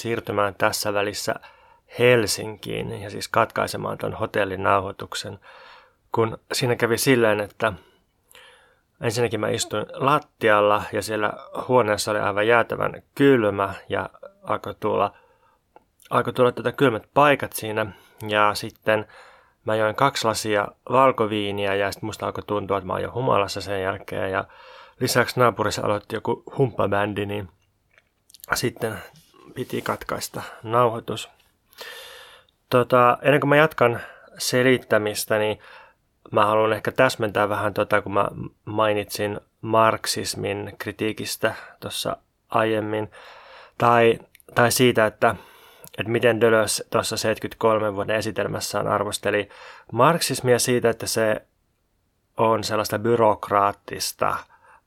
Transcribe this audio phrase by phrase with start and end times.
[0.00, 1.34] siirtymään tässä välissä
[1.98, 5.38] Helsinkiin ja siis katkaisemaan tuon hotellin nauhoituksen,
[6.12, 7.72] kun siinä kävi silleen, että
[9.00, 11.32] ensinnäkin mä istuin lattialla ja siellä
[11.68, 14.10] huoneessa oli aivan jäätävän kylmä ja
[14.42, 15.14] alkoi tulla,
[16.10, 17.86] alkoi tulla tätä kylmät paikat siinä
[18.28, 19.06] ja sitten
[19.64, 23.60] mä join kaksi lasia valkoviiniä ja sitten musta alkoi tuntua, että mä oon jo humalassa
[23.60, 24.44] sen jälkeen ja
[25.00, 27.48] lisäksi naapurissa aloitti joku humppabändi, niin
[28.54, 28.98] sitten
[29.50, 31.30] piti katkaista nauhoitus.
[32.70, 34.00] Tota, ennen kuin mä jatkan
[34.38, 35.58] selittämistä, niin
[36.30, 38.28] mä haluan ehkä täsmentää vähän tota, kun mä
[38.64, 42.16] mainitsin marksismin kritiikistä tuossa
[42.48, 43.10] aiemmin.
[43.78, 44.18] Tai,
[44.54, 45.34] tai siitä, että,
[45.98, 49.48] että miten Deleuze tuossa 73 vuoden esitelmässään arvosteli
[49.92, 51.46] marksismia siitä, että se
[52.36, 54.36] on sellaista byrokraattista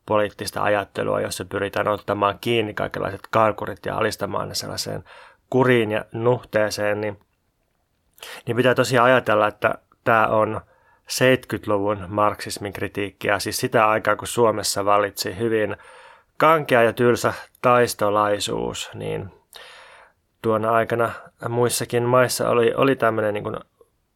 [0.05, 5.03] poliittista ajattelua, jossa pyritään ottamaan kiinni kaikenlaiset karkurit ja alistamaan ne sellaiseen
[5.49, 7.19] kuriin ja nuhteeseen, niin,
[8.47, 10.61] niin pitää tosiaan ajatella, että tämä on
[11.11, 15.77] 70-luvun marksismin kritiikkiä, siis sitä aikaa, kun Suomessa valitsi hyvin
[16.37, 19.29] kankea ja tylsä taistolaisuus, niin
[20.41, 21.11] tuona aikana
[21.49, 23.57] muissakin maissa oli, oli tämmöinen niin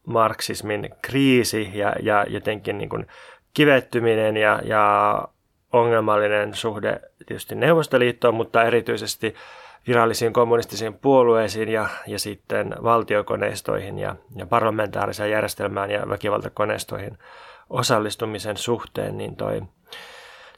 [0.06, 3.06] marksismin kriisi ja, ja jotenkin niin
[3.54, 5.24] kivettyminen ja, ja
[5.72, 9.34] ongelmallinen suhde tietysti Neuvostoliittoon, mutta erityisesti
[9.86, 17.18] virallisiin kommunistisiin puolueisiin ja, ja sitten valtiokoneistoihin ja, ja parlamentaariseen järjestelmään ja väkivaltakoneistoihin
[17.70, 19.62] osallistumisen suhteen, niin toi,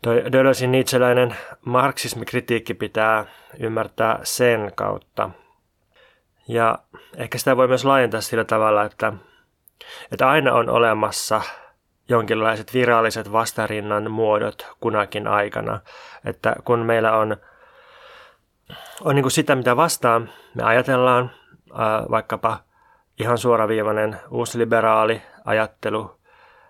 [0.02, 3.26] toi Dölösin itseläinen marksismikritiikki pitää
[3.58, 5.30] ymmärtää sen kautta.
[6.48, 6.78] Ja
[7.16, 9.12] ehkä sitä voi myös laajentaa sillä tavalla, että,
[10.12, 11.42] että aina on olemassa
[12.10, 15.80] jonkinlaiset viralliset vastarinnan muodot kunakin aikana.
[16.24, 17.36] Että kun meillä on,
[19.00, 21.30] on niin kuin sitä, mitä vastaan me ajatellaan,
[21.74, 22.58] ää, vaikkapa
[23.20, 26.20] ihan suoraviivainen uusliberaali ajattelu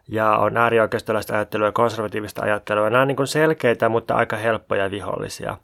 [0.09, 2.91] ja on äärioikeistolaista ajattelua ja konservatiivista ajattelua.
[2.91, 5.56] Nämä on niin kuin selkeitä, mutta aika helppoja vihollisia.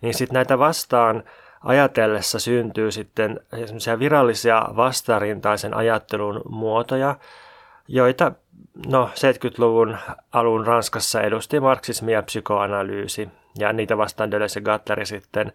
[0.00, 1.24] Niin sitten näitä vastaan
[1.64, 3.40] ajatellessa syntyy sitten
[3.98, 7.16] virallisia vastarintaisen ajattelun muotoja,
[7.88, 8.32] joita
[8.86, 9.96] no, 70-luvun
[10.32, 13.28] alun Ranskassa edusti marksismi ja psykoanalyysi,
[13.58, 15.52] ja niitä vastaan Deleuze Gattari sitten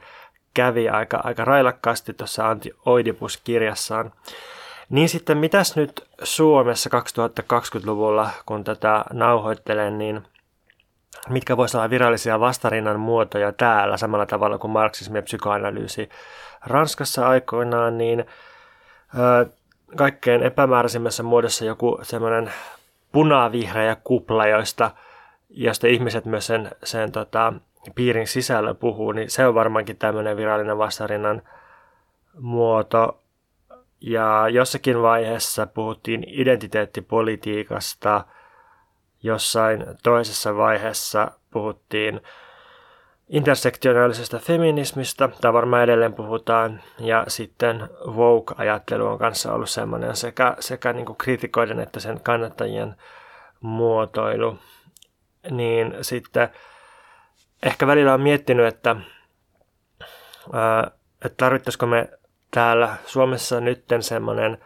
[0.54, 4.12] kävi aika, aika railakkaasti tuossa Anti-Oidipus-kirjassaan.
[4.90, 10.22] Niin sitten mitäs nyt Suomessa 2020-luvulla, kun tätä nauhoittelen, niin
[11.30, 16.10] mitkä voisi olla virallisia vastarinnan muotoja täällä samalla tavalla kuin marksismi ja psykoanalyysi
[16.66, 18.26] Ranskassa aikoinaan, niin
[19.96, 22.52] kaikkein epämääräisimmässä muodossa joku semmoinen
[23.12, 24.92] punavihreä kupla, joista,
[25.50, 27.54] josta ihmiset myös sen, sen tota,
[27.96, 31.42] piirin sisällä puhuu, niin se on varmaankin tämmöinen virallinen vastarinnan
[32.40, 33.22] muoto.
[34.02, 38.26] Ja jossakin vaiheessa puhuttiin identiteettipolitiikasta,
[39.24, 42.22] jossain toisessa vaiheessa puhuttiin
[43.30, 50.94] intersektionaalisesta feminismistä, tai varmaan edelleen puhutaan, ja sitten woke-ajattelu on kanssa ollut semmoinen sekä, sekä
[50.94, 52.96] niin kritikoiden että sen kannattajien
[53.62, 54.60] muotoilu.
[55.52, 56.50] Niin sitten
[57.64, 58.96] ehkä välillä on miettinyt, että,
[61.26, 62.10] että tarvittaisiko me
[62.52, 64.58] täällä Suomessa nytten semmoinen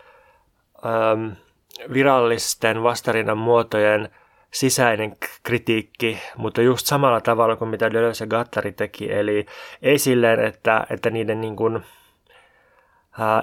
[1.93, 4.09] virallisten vastarinnan muotojen–
[4.53, 9.45] sisäinen kritiikki, mutta just samalla tavalla kuin mitä Deleuze ja Gattari teki, eli
[9.81, 11.83] ei silleen, että, että niiden niin kuin,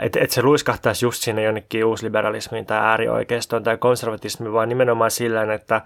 [0.00, 5.54] että, että se luiskahtaisi just sinne jonnekin uusliberalismiin tai äärioikeistoon tai konservatismiin, vaan nimenomaan sillä,
[5.54, 5.80] että,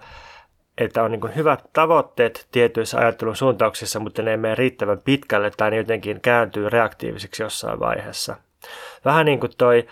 [0.77, 5.71] että on niin hyvät tavoitteet tietyissä ajattelun suuntauksissa, mutta ne ei mene riittävän pitkälle tai
[5.71, 8.35] ne jotenkin kääntyy reaktiivisiksi jossain vaiheessa.
[9.05, 9.87] Vähän niin kuin toi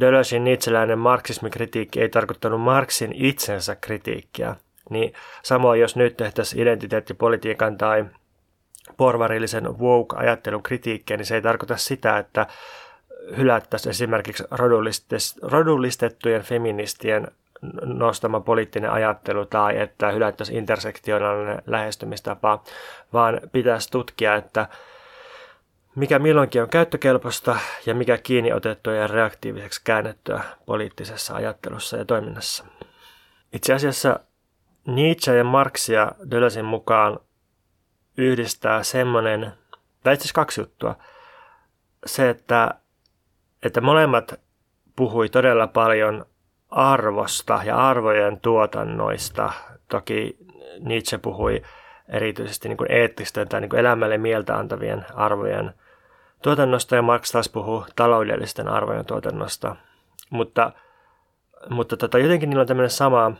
[0.00, 4.56] Deleuzein itseläinen marksismikritiikki ei tarkoittanut Marksin itsensä kritiikkiä,
[4.92, 8.04] niin samoin jos nyt tehtäisiin identiteettipolitiikan tai
[8.96, 12.46] porvarillisen woke-ajattelun kritiikkiä, niin se ei tarkoita sitä, että
[13.36, 14.44] hylättäisiin esimerkiksi
[15.42, 17.28] rodullistettujen feministien
[17.84, 22.62] nostama poliittinen ajattelu tai että hylättäisiin intersektionaalinen lähestymistapa,
[23.12, 24.68] vaan pitäisi tutkia, että
[25.94, 27.56] mikä milloinkin on käyttökelpoista
[27.86, 32.64] ja mikä kiinni otettua ja reaktiiviseksi käännettyä poliittisessa ajattelussa ja toiminnassa.
[33.52, 34.20] Itse asiassa
[34.86, 37.18] Nietzsche ja Marxia Dölösin mukaan
[38.16, 39.52] yhdistää semmoinen,
[40.02, 40.96] tai itse kaksi juttua.
[42.06, 42.74] Se, että,
[43.62, 44.40] että molemmat
[44.96, 46.26] puhui todella paljon
[46.70, 49.52] arvosta ja arvojen tuotannoista.
[49.88, 50.36] Toki
[50.80, 51.62] Nietzsche puhui
[52.08, 55.74] erityisesti niin kuin eettisten tai niin kuin elämälle mieltä antavien arvojen
[56.42, 59.76] tuotannosta ja Marx taas puhuu taloudellisten arvojen tuotannosta.
[60.30, 60.72] Mutta,
[61.70, 63.32] mutta tota, jotenkin niillä on tämmöinen sama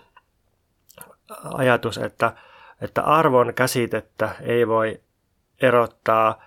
[1.45, 2.33] ajatus, että,
[2.81, 5.01] että arvon käsitettä ei voi
[5.61, 6.43] erottaa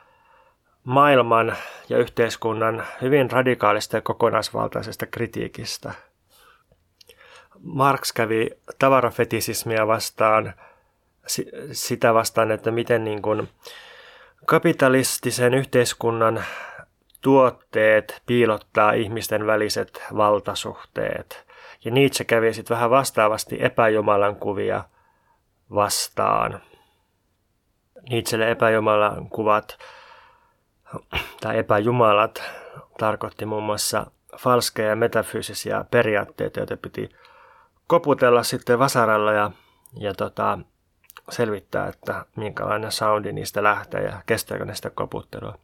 [0.83, 1.55] maailman
[1.89, 5.93] ja yhteiskunnan hyvin radikaalista ja kokonaisvaltaisesta kritiikistä.
[7.61, 8.49] Marx kävi
[8.79, 10.53] tavarafetisismia vastaan,
[11.71, 13.49] sitä vastaan, että miten niin kuin
[14.45, 16.43] kapitalistisen yhteiskunnan
[17.21, 21.44] tuotteet piilottaa ihmisten väliset valtasuhteet.
[21.85, 24.83] Ja Nietzsche kävi sitten vähän vastaavasti epäjumalan kuvia
[25.75, 26.61] vastaan.
[28.09, 29.77] Nietzschelle epäjumalan kuvat
[31.41, 32.43] tai epäjumalat
[32.97, 37.09] tarkoitti muun muassa falskeja metafyysisiä periaatteita, joita piti
[37.87, 39.51] koputella sitten vasaralla ja,
[39.97, 40.59] ja tota,
[41.29, 45.57] selvittää, että minkälainen soundi niistä lähtee ja kestääkö ne sitä koputtelua.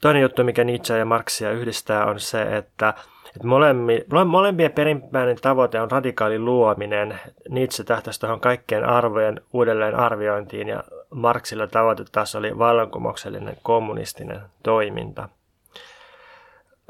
[0.00, 2.94] Toinen juttu, mikä Nietzsche ja Marxia yhdistää, on se, että,
[3.42, 7.20] molemmi, molempien perimmäinen tavoite on radikaali luominen.
[7.48, 15.28] Nietzsche tähtäisi tuohon kaikkien arvojen uudelleen arviointiin ja Marxilla tavoite taas oli vallankumouksellinen kommunistinen toiminta.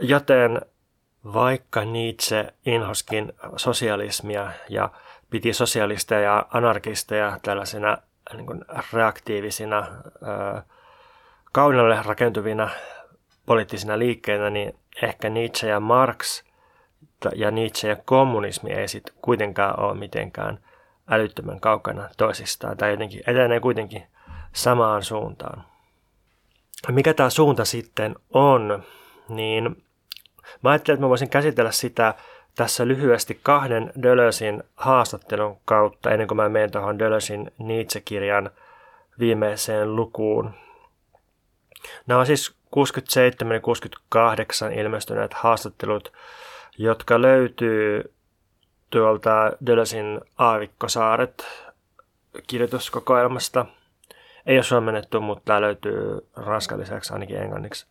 [0.00, 0.60] Joten
[1.34, 4.90] vaikka Nietzsche inhoskin sosialismia ja
[5.30, 7.98] piti sosialisteja ja anarkisteja tällaisina
[8.32, 9.86] niin kuin reaktiivisina,
[11.52, 12.70] kaunalle rakentuvina
[13.46, 16.44] poliittisina liikkeinä, niin ehkä Nietzsche ja Marx
[17.34, 20.58] ja Nietzsche ja kommunismi ei sitten kuitenkaan ole mitenkään
[21.08, 24.02] älyttömän kaukana toisistaan, tai jotenkin etenee kuitenkin
[24.52, 25.64] samaan suuntaan.
[26.90, 28.82] Mikä tämä suunta sitten on,
[29.28, 29.82] niin
[30.62, 32.14] mä ajattelin, että mä voisin käsitellä sitä
[32.54, 38.50] tässä lyhyesti kahden Dölösin haastattelun kautta, ennen kuin mä menen tuohon Dölösin Nietzsche-kirjan
[39.18, 40.50] viimeiseen lukuun.
[42.06, 46.12] Nämä on siis 67 ja 68 ilmestyneet haastattelut,
[46.78, 48.14] jotka löytyy
[48.90, 51.46] tuolta Dölösin Aavikkosaaret
[52.46, 53.66] kirjoituskokoelmasta.
[54.46, 57.86] Ei ole suomennettu, mutta tämä löytyy ranskan lisäksi ainakin englanniksi.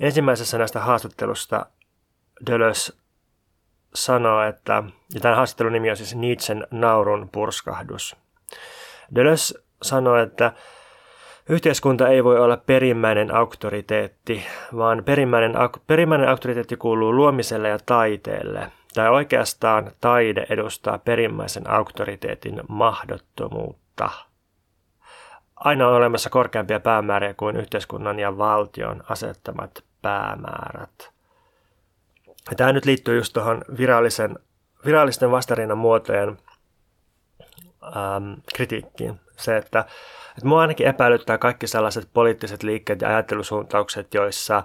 [0.00, 1.66] Ensimmäisessä näistä haastattelusta
[2.50, 2.98] Dölös
[3.94, 4.82] sanoo, että,
[5.14, 8.16] ja tämän haastattelun nimi on siis Nietzschen naurun purskahdus.
[9.14, 10.52] Dölös sanoo, että
[11.48, 14.46] Yhteiskunta ei voi olla perimmäinen auktoriteetti,
[14.76, 15.52] vaan perimmäinen,
[15.86, 18.72] perimmäinen auktoriteetti kuuluu luomiselle ja taiteelle.
[18.94, 24.10] Tai oikeastaan taide edustaa perimmäisen auktoriteetin mahdottomuutta.
[25.56, 31.10] Aina on olemassa korkeampia päämääriä kuin yhteiskunnan ja valtion asettamat päämäärät.
[32.50, 34.38] Ja tämä nyt liittyy just tuohon virallisen,
[34.86, 36.38] virallisten vastarinnan muotojen
[37.82, 39.20] äm, kritiikkiin.
[39.36, 39.84] Se, että
[40.38, 44.62] että mua ainakin epäilyttää kaikki sellaiset poliittiset liikkeet ja ajattelusuuntaukset, joissa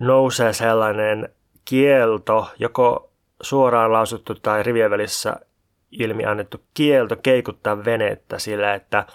[0.00, 1.28] nousee sellainen
[1.64, 3.10] kielto, joko
[3.40, 5.36] suoraan lausuttu tai rivien välissä
[5.90, 9.06] ilmi annettu kielto keikuttaa venettä sillä, että,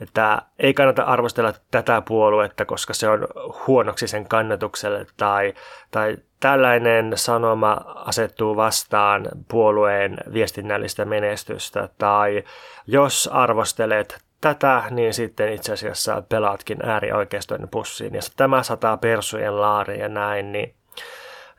[0.00, 3.26] että ei kannata arvostella tätä puoluetta, koska se on
[3.66, 5.54] huonoksi sen kannatukselle tai,
[5.90, 12.44] tai tällainen sanoma asettuu vastaan puolueen viestinnällistä menestystä tai
[12.86, 18.14] jos arvostelet tätä, niin sitten itse asiassa pelaatkin äärioikeistoinen pussiin.
[18.14, 20.74] Ja tämä sataa persujen laariin ja näin, niin,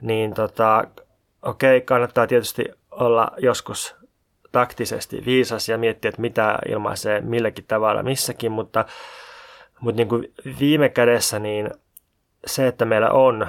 [0.01, 0.87] niin tota,
[1.41, 3.95] okei, okay, kannattaa tietysti olla joskus
[4.51, 8.85] taktisesti viisas ja miettiä, että mitä ilmaisee milläkin tavalla missäkin, mutta,
[9.79, 11.69] mutta niin kuin viime kädessä niin
[12.45, 13.47] se, että meillä on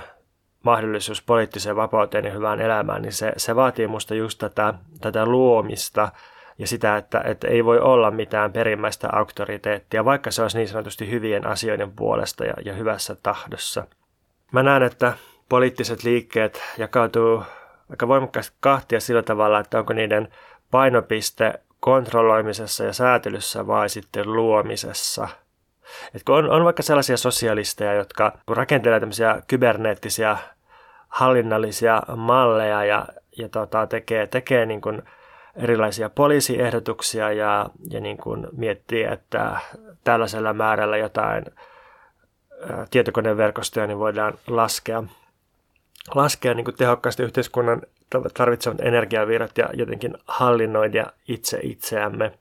[0.62, 6.08] mahdollisuus poliittiseen vapauteen ja hyvään elämään, niin se, se vaatii musta just tätä, tätä luomista–
[6.62, 11.11] ja sitä, että, että ei voi olla mitään perimmäistä auktoriteettia, vaikka se olisi niin sanotusti
[11.11, 13.87] hyvien asioiden puolesta ja, ja hyvässä tahdossa.
[14.52, 15.12] Mä näen, että
[15.49, 17.42] poliittiset liikkeet jakautuu
[17.90, 20.28] aika voimakkaasti kahtia sillä tavalla, että onko niiden
[20.71, 25.28] painopiste kontrolloimisessa ja säätelyssä vai sitten luomisessa.
[26.14, 30.37] Et kun on, on vaikka sellaisia sosialisteja, jotka rakentelee tämmöisiä kyberneettisiä
[31.09, 33.07] hallinnallisia malleja ja,
[33.38, 35.02] ja tota, tekee, tekee niin kuin
[35.56, 39.56] erilaisia poliisiehdotuksia ja, ja niin kuin miettii, että
[40.04, 41.44] tällaisella määrällä jotain
[42.90, 45.04] tietokoneverkostoja niin voidaan laskea,
[46.14, 47.82] laskea niin kuin tehokkaasti yhteiskunnan
[48.35, 52.32] tarvitsevat energiavirrat ja jotenkin hallinnoida itse itseämme.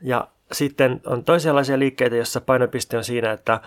[0.00, 3.60] Ja sitten on toisenlaisia liikkeitä, joissa painopiste on siinä, että,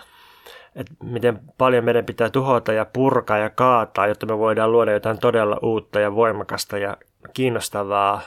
[0.76, 5.18] että miten paljon meidän pitää tuhota ja purkaa ja kaataa, jotta me voidaan luoda jotain
[5.18, 6.96] todella uutta ja voimakasta ja
[7.34, 8.20] kiinnostavaa,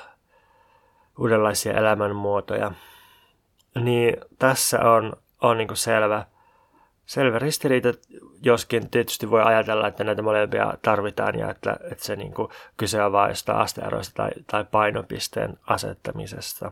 [1.19, 2.71] uudenlaisia elämänmuotoja.
[3.75, 6.25] niin tässä on, on niin selvä,
[7.05, 7.89] selvä ristiriita,
[8.41, 13.03] joskin tietysti voi ajatella, että näitä molempia tarvitaan ja että, että se niin kuin kyse
[13.03, 16.71] on vain jostain asteeroista tai, tai painopisteen asettamisesta.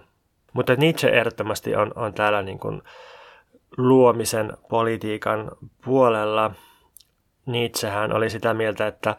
[0.53, 2.81] Mutta Nietzsche ehdottomasti on, on täällä niin kuin
[3.77, 5.51] luomisen politiikan
[5.85, 6.51] puolella.
[7.45, 9.15] Nietzschehän oli sitä mieltä, että,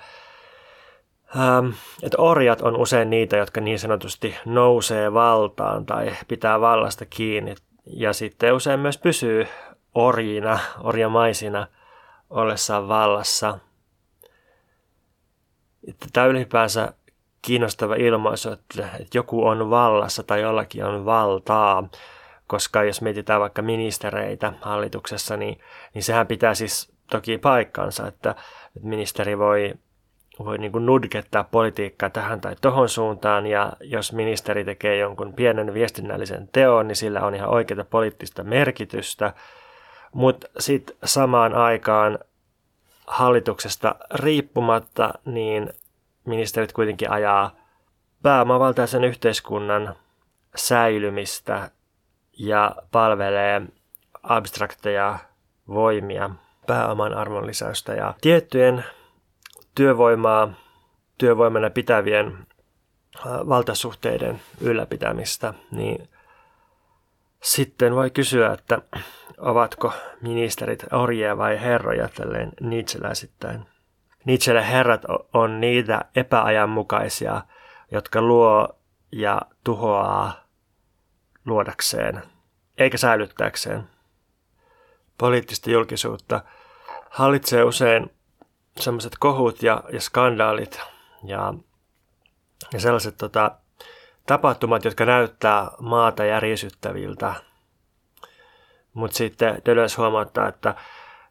[1.37, 1.71] ähm,
[2.03, 7.55] että orjat on usein niitä, jotka niin sanotusti nousee valtaan tai pitää vallasta kiinni
[7.87, 9.47] ja sitten usein myös pysyy
[9.95, 11.67] orjina, orjamaisina
[12.31, 13.59] ollessaan vallassa.
[16.13, 16.93] Tämä ylipäänsä
[17.43, 21.89] kiinnostava ilmaisu, että joku on vallassa tai jollakin on valtaa,
[22.47, 25.61] koska jos mietitään vaikka ministereitä hallituksessa, niin,
[25.95, 28.35] niin sehän pitää siis toki paikkansa, että
[28.83, 29.75] ministeri voi,
[30.39, 35.75] voi niin kuin nudkettaa politiikkaa tähän tai tohon suuntaan, ja jos ministeri tekee jonkun pienen
[35.75, 39.33] viestinnällisen teon, niin sillä on ihan oikeaa poliittista merkitystä,
[40.13, 42.19] mutta sitten samaan aikaan
[43.07, 45.73] hallituksesta riippumatta, niin
[46.25, 47.55] ministerit kuitenkin ajaa
[48.23, 49.95] pääomavaltaisen yhteiskunnan
[50.57, 51.71] säilymistä
[52.39, 53.63] ja palvelee
[54.23, 55.19] abstrakteja
[55.69, 56.31] voimia,
[56.67, 58.85] pääoman arvonlisäystä ja tiettyjen
[59.75, 60.53] työvoimaa
[61.19, 62.47] työvoimana pitävien
[63.25, 66.09] valtasuhteiden ylläpitämistä, niin
[67.43, 68.83] sitten voi kysyä, että
[69.39, 73.67] ovatko ministerit orjia vai herroja tälleen Nietzscheläisittäin.
[74.25, 75.03] Nietzschelle herrat
[75.33, 77.43] on niitä epäajanmukaisia,
[77.93, 78.69] jotka luo
[79.13, 80.45] ja tuhoaa
[81.45, 82.23] luodakseen,
[82.79, 83.83] eikä säilyttääkseen.
[85.19, 86.41] Poliittista julkisuutta
[87.11, 88.14] hallitsee usein
[88.81, 90.81] sellaiset kohut ja, ja skandaalit
[91.25, 91.55] ja,
[92.73, 93.51] ja sellaiset tota,
[94.27, 97.35] tapahtumat, jotka näyttää maata järisyttäviltä.
[98.95, 100.75] Mutta sitten Deleuze huomauttaa, että,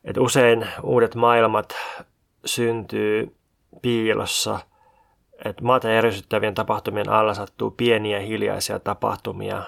[0.04, 1.76] että usein uudet maailmat
[2.46, 3.36] syntyy
[3.82, 4.60] piilossa,
[5.46, 9.64] että maata järisyttävien tapahtumien alla sattuu pieniä hiljaisia tapahtumia.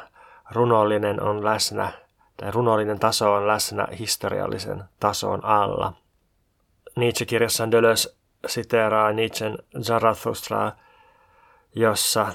[0.52, 1.92] Runollinen on läsnä,
[2.38, 5.94] tai runollinen taso on läsnä historiallisen tason alla.
[6.96, 8.16] Nietzsche-kirjassaan Deleuze
[8.48, 10.76] siteeraa Nietzschen Zarathustraa,
[11.76, 12.28] jossa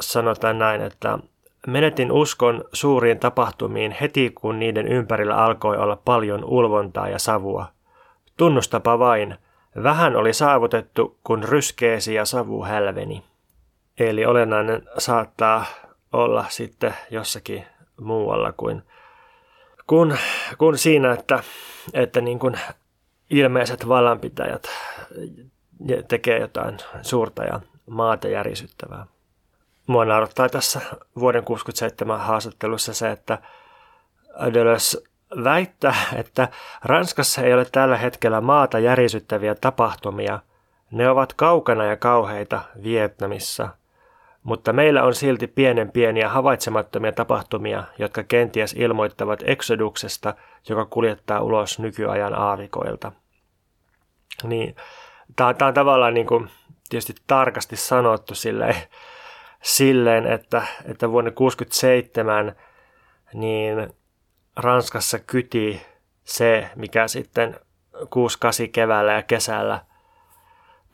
[0.00, 1.18] sanotaan näin, että
[1.66, 7.66] menetin uskon suuriin tapahtumiin heti kun niiden ympärillä alkoi olla paljon ulvontaa ja savua.
[8.36, 9.36] Tunnustapa vain,
[9.82, 13.24] vähän oli saavutettu, kun ryskeesi ja savu hälveni.
[13.98, 15.64] Eli olennainen saattaa
[16.12, 17.64] olla sitten jossakin
[18.00, 18.82] muualla kuin
[19.86, 20.16] kun,
[20.58, 21.42] kun siinä, että,
[21.92, 22.58] että niin kuin
[23.30, 24.68] ilmeiset vallanpitäjät
[26.08, 29.06] tekee jotain suurta ja maata järisyttävää.
[29.86, 30.80] Mua naurattaa tässä
[31.18, 33.38] vuoden 67 haastattelussa se, että
[34.54, 35.02] Deleuze
[35.44, 36.48] väittää, että
[36.84, 40.38] Ranskassa ei ole tällä hetkellä maata järisyttäviä tapahtumia.
[40.90, 43.68] Ne ovat kaukana ja kauheita Vietnamissa.
[44.44, 50.34] Mutta meillä on silti pienen pieniä havaitsemattomia tapahtumia, jotka kenties ilmoittavat eksoduksesta,
[50.68, 53.12] joka kuljettaa ulos nykyajan aavikoilta.
[54.42, 54.76] Niin,
[55.36, 56.50] tämä on tavallaan niin kuin,
[56.88, 58.76] tietysti tarkasti sanottu silleen,
[59.62, 62.54] silleen että, että vuonna 1967
[63.34, 63.88] niin
[64.56, 65.82] Ranskassa kyti
[66.24, 67.60] se, mikä sitten
[68.10, 69.80] 68 keväällä ja kesällä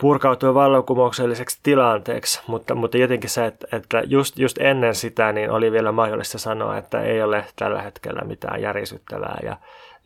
[0.01, 5.71] purkautui vallankumoukselliseksi tilanteeksi, mutta, mutta jotenkin se, että, että just, just ennen sitä niin oli
[5.71, 9.57] vielä mahdollista sanoa, että ei ole tällä hetkellä mitään järisyttävää ja,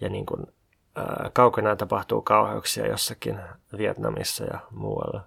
[0.02, 0.48] ja niin kuin,
[0.96, 3.40] ää, kaukana tapahtuu kauheuksia jossakin
[3.78, 5.22] Vietnamissa ja muualla.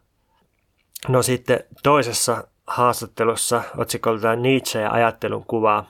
[1.08, 5.84] No sitten toisessa haastattelussa otsikolta Nietzsche ja ajattelun kuva,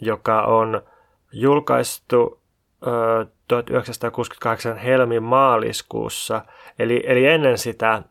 [0.00, 0.82] joka on
[1.32, 2.40] julkaistu
[2.86, 6.44] ö, 1968 helmi maaliskuussa,
[6.78, 8.02] eli, eli ennen sitä,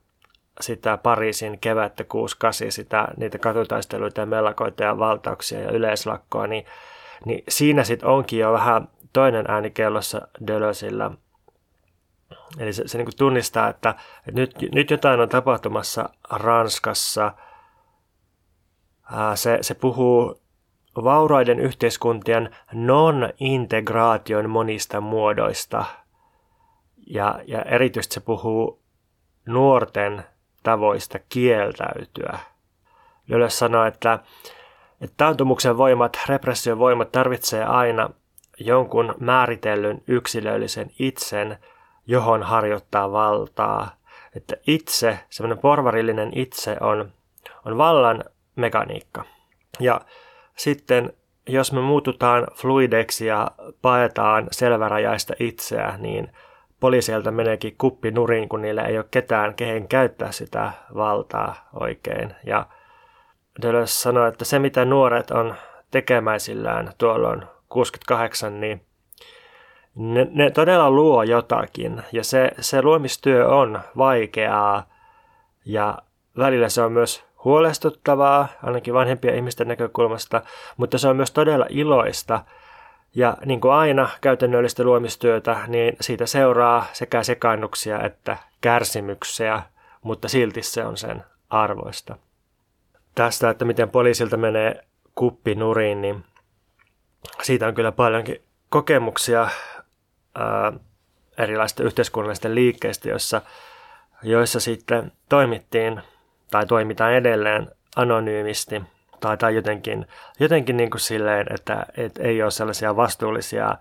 [0.61, 6.65] sitä Pariisin kevättä 68, sitä, niitä katutaisteluita ja mellakoita ja valtauksia ja yleislakkoa, niin,
[7.25, 11.11] niin siinä sitten onkin jo vähän toinen ääni kellossa Deleuzeillä.
[12.59, 13.89] Eli se, se niin tunnistaa, että,
[14.27, 17.31] että nyt, nyt jotain on tapahtumassa Ranskassa–
[19.35, 20.41] se, se puhuu
[20.95, 25.85] vauraiden yhteiskuntien non-integraation monista muodoista.
[27.07, 28.81] Ja, ja erityisesti se puhuu
[29.45, 30.23] nuorten
[30.63, 32.39] tavoista kieltäytyä.
[33.27, 34.19] Lölle sanoo, että,
[35.01, 38.09] että taantumuksen voimat, repression voimat tarvitsee aina
[38.59, 41.57] jonkun määritellyn yksilöllisen itsen,
[42.07, 43.95] johon harjoittaa valtaa.
[44.35, 47.11] Että itse, semmoinen porvarillinen itse on,
[47.65, 48.23] on vallan
[48.55, 49.23] mekaniikka.
[49.79, 50.01] Ja
[50.55, 51.13] sitten
[51.47, 53.51] jos me muututaan fluideksi ja
[53.81, 56.31] paetaan selvärajaista itseä, niin
[56.83, 62.35] poliiseilta meneekin kuppi nurin, kun niillä ei ole ketään, kehen käyttää sitä valtaa oikein.
[62.45, 62.65] Ja
[63.61, 65.55] Deleuze sanoi, että se mitä nuoret on
[65.91, 68.85] tekemäisillään tuolloin 68, niin
[69.95, 72.01] ne, ne todella luo jotakin.
[72.11, 74.89] Ja se, se luomistyö on vaikeaa
[75.65, 75.97] ja
[76.37, 80.41] välillä se on myös huolestuttavaa, ainakin vanhempien ihmisten näkökulmasta,
[80.77, 82.45] mutta se on myös todella iloista.
[83.15, 89.63] Ja niin kuin aina käytännöllistä luomistyötä, niin siitä seuraa sekä sekannuksia että kärsimyksiä,
[90.01, 92.17] mutta silti se on sen arvoista.
[93.15, 94.83] Tästä, että miten poliisilta menee
[95.15, 96.23] kuppi nurin, niin
[97.41, 99.47] siitä on kyllä paljonkin kokemuksia
[100.35, 100.73] ää,
[101.37, 103.41] erilaisista yhteiskunnallisista liikkeistä, joissa,
[104.23, 106.01] joissa sitten toimittiin
[106.51, 108.81] tai toimitaan edelleen anonyymisti
[109.23, 110.07] tai, tai jotenkin,
[110.39, 113.77] jotenkin niin kuin silleen, että, että ei ole sellaisia vastuullisia,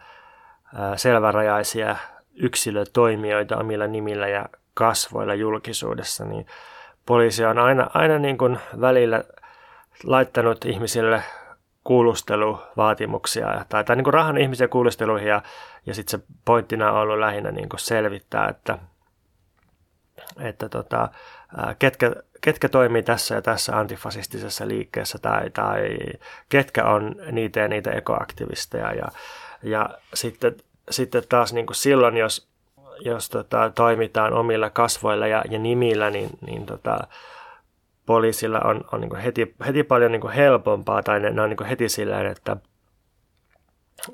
[0.96, 1.96] selvärajaisia
[2.34, 6.46] yksilötoimijoita omilla nimillä ja kasvoilla julkisuudessa, niin
[7.06, 9.24] poliisi on aina, aina niin kuin välillä
[10.04, 11.22] laittanut ihmisille
[11.84, 15.42] kuulusteluvaatimuksia tai, tai niin kuin rahan ihmisiä kuulusteluihin ja,
[15.86, 18.78] ja sitten se pointtina on ollut lähinnä niin kuin selvittää, että,
[20.40, 21.08] että tota,
[21.78, 25.96] ketkä, ketkä toimii tässä ja tässä antifasistisessa liikkeessä tai, tai
[26.48, 29.08] ketkä on niitä ja niitä ekoaktivisteja ja,
[29.62, 30.56] ja sitten,
[30.90, 32.48] sitten taas niin kuin silloin, jos,
[33.00, 36.98] jos tota, toimitaan omilla kasvoilla ja, ja nimillä, niin, niin tota,
[38.06, 41.88] poliisilla on, on niin heti, heti paljon niin helpompaa, tai ne, ne on niin heti
[41.88, 42.56] sillä että,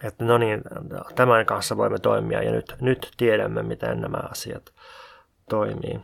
[0.03, 0.61] että no niin,
[1.15, 4.73] tämän kanssa voimme toimia, ja nyt, nyt tiedämme, miten nämä asiat
[5.51, 6.01] toimii.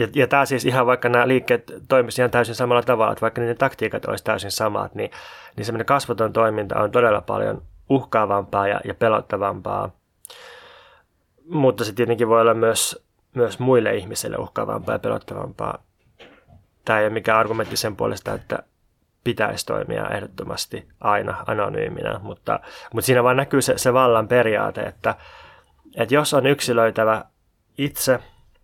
[0.00, 3.40] Ja, ja tämä siis ihan vaikka nämä liikkeet toimisivat ihan täysin samalla tavalla, että vaikka
[3.40, 5.10] niiden taktiikat olisi täysin samat, niin,
[5.56, 9.90] niin semmoinen kasvoton toiminta on todella paljon uhkaavampaa ja, ja pelottavampaa.
[11.48, 15.82] Mutta se tietenkin voi olla myös myös muille ihmisille uhkaavampaa ja pelottavampaa.
[16.84, 18.58] Tämä ei ole mikään argumentti sen puolesta, että
[19.24, 22.60] pitäisi toimia ehdottomasti aina anonyyminä, mutta,
[22.94, 25.14] mutta siinä vaan näkyy se, se vallan periaate, että,
[25.96, 27.24] että jos on yksilöitävä
[27.78, 28.20] itse,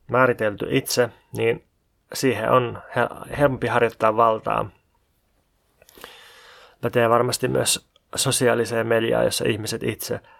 [0.09, 1.64] määritelty itse, niin
[2.14, 2.83] siihen on
[3.38, 4.71] helpompi harjoittaa valtaa.
[6.81, 10.21] Pätee varmasti myös sosiaaliseen mediaan, jossa ihmiset itse–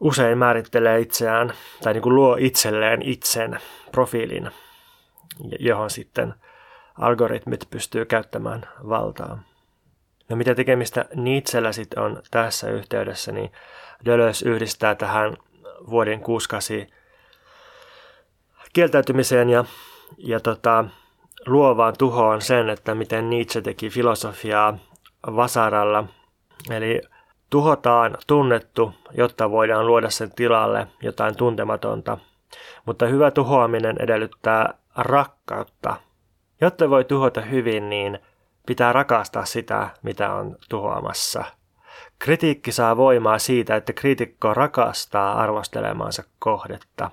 [0.00, 3.58] usein määrittelee itseään tai niin kuin luo itselleen itsen
[3.92, 4.50] profiilin,
[5.58, 6.34] johon sitten
[6.98, 9.42] algoritmit pystyy käyttämään valtaa.
[10.28, 13.52] No mitä tekemistä Nietzschellä sitten on tässä yhteydessä, niin
[14.04, 15.36] Deleuze yhdistää tähän
[15.90, 16.86] vuoden 68
[18.74, 19.64] kieltäytymiseen ja,
[20.18, 20.84] ja tota,
[21.46, 24.78] luovaan tuhoon sen, että miten Nietzsche teki filosofiaa
[25.26, 26.04] vasaralla.
[26.70, 27.00] Eli
[27.54, 32.18] Tuhotaan tunnettu, jotta voidaan luoda sen tilalle jotain tuntematonta,
[32.86, 35.96] mutta hyvä tuhoaminen edellyttää rakkautta.
[36.60, 38.18] Jotta voi tuhota hyvin, niin
[38.66, 41.44] pitää rakastaa sitä, mitä on tuhoamassa.
[42.18, 47.10] Kritiikki saa voimaa siitä, että kriitikko rakastaa arvostelemaansa kohdetta.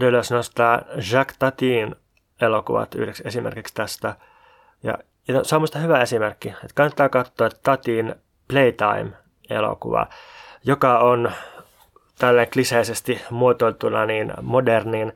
[0.00, 0.82] Deleuze nostaa
[1.12, 1.96] Jacques Tatin
[2.40, 4.16] elokuvat yhdeksi esimerkiksi tästä.
[4.82, 8.14] Ja, ja se on minusta hyvä esimerkki, että kannattaa katsoa Tatin
[8.48, 9.10] Playtime
[9.50, 10.06] elokuva,
[10.64, 11.32] joka on
[12.18, 15.12] tälle kliseisesti muotoiltuna niin modernin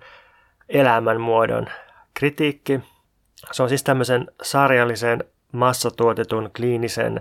[0.68, 1.66] elämänmuodon
[2.14, 2.80] kritiikki.
[3.52, 7.20] Se on siis tämmöisen sarjallisen massatuotetun, kliinisen,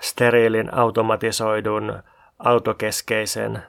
[0.00, 2.02] steriilin, automatisoidun,
[2.38, 3.62] autokeskeisen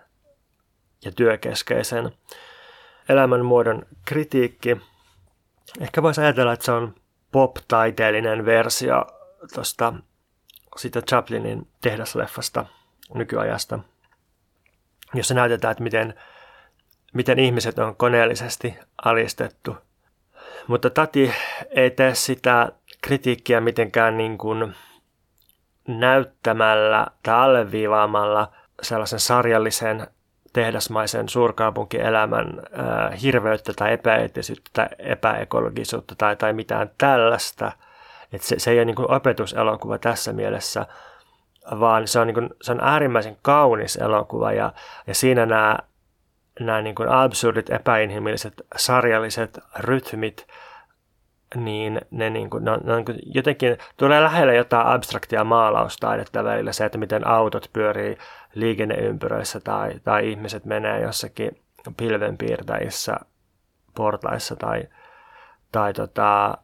[1.05, 2.11] ja työkeskeisen
[3.09, 4.77] elämänmuodon kritiikki.
[5.81, 6.95] Ehkä voisi ajatella, että se on
[7.31, 9.05] pop-taiteellinen versio
[9.53, 9.93] tuosta
[10.77, 12.65] sitä Chaplinin tehdasleffasta
[13.13, 13.79] nykyajasta,
[15.13, 16.13] jossa näytetään, että miten,
[17.13, 19.77] miten ihmiset on koneellisesti alistettu.
[20.67, 21.33] Mutta Tati
[21.69, 24.75] ei tee sitä kritiikkiä mitenkään niin kuin
[25.87, 30.07] näyttämällä tai alleviivaamalla sellaisen sarjallisen
[30.57, 37.71] tehdasmaisen suurkaupunkielämän äh, hirveyttä tai epäeettisyyttä tai epäekologisuutta tai, tai mitään tällaista–
[38.33, 40.85] et se, se ei ole niin kuin opetuselokuva tässä mielessä,
[41.79, 44.73] vaan se on, niin kuin, se on äärimmäisen kaunis elokuva ja,
[45.07, 45.77] ja siinä nämä,
[46.59, 50.47] nämä niin kuin absurdit, epäinhimilliset, sarjalliset rytmit,
[51.55, 56.71] niin ne, niin kuin, ne on, ne on jotenkin tulee lähelle jotain abstraktia maalaustaidetta välillä
[56.71, 58.17] se, että miten autot pyörii
[58.55, 61.51] liikenneympyröissä tai, tai ihmiset menee jossakin
[61.97, 63.17] pilvenpiirtäjissä
[63.95, 64.83] portaissa tai,
[65.71, 66.57] tai tota,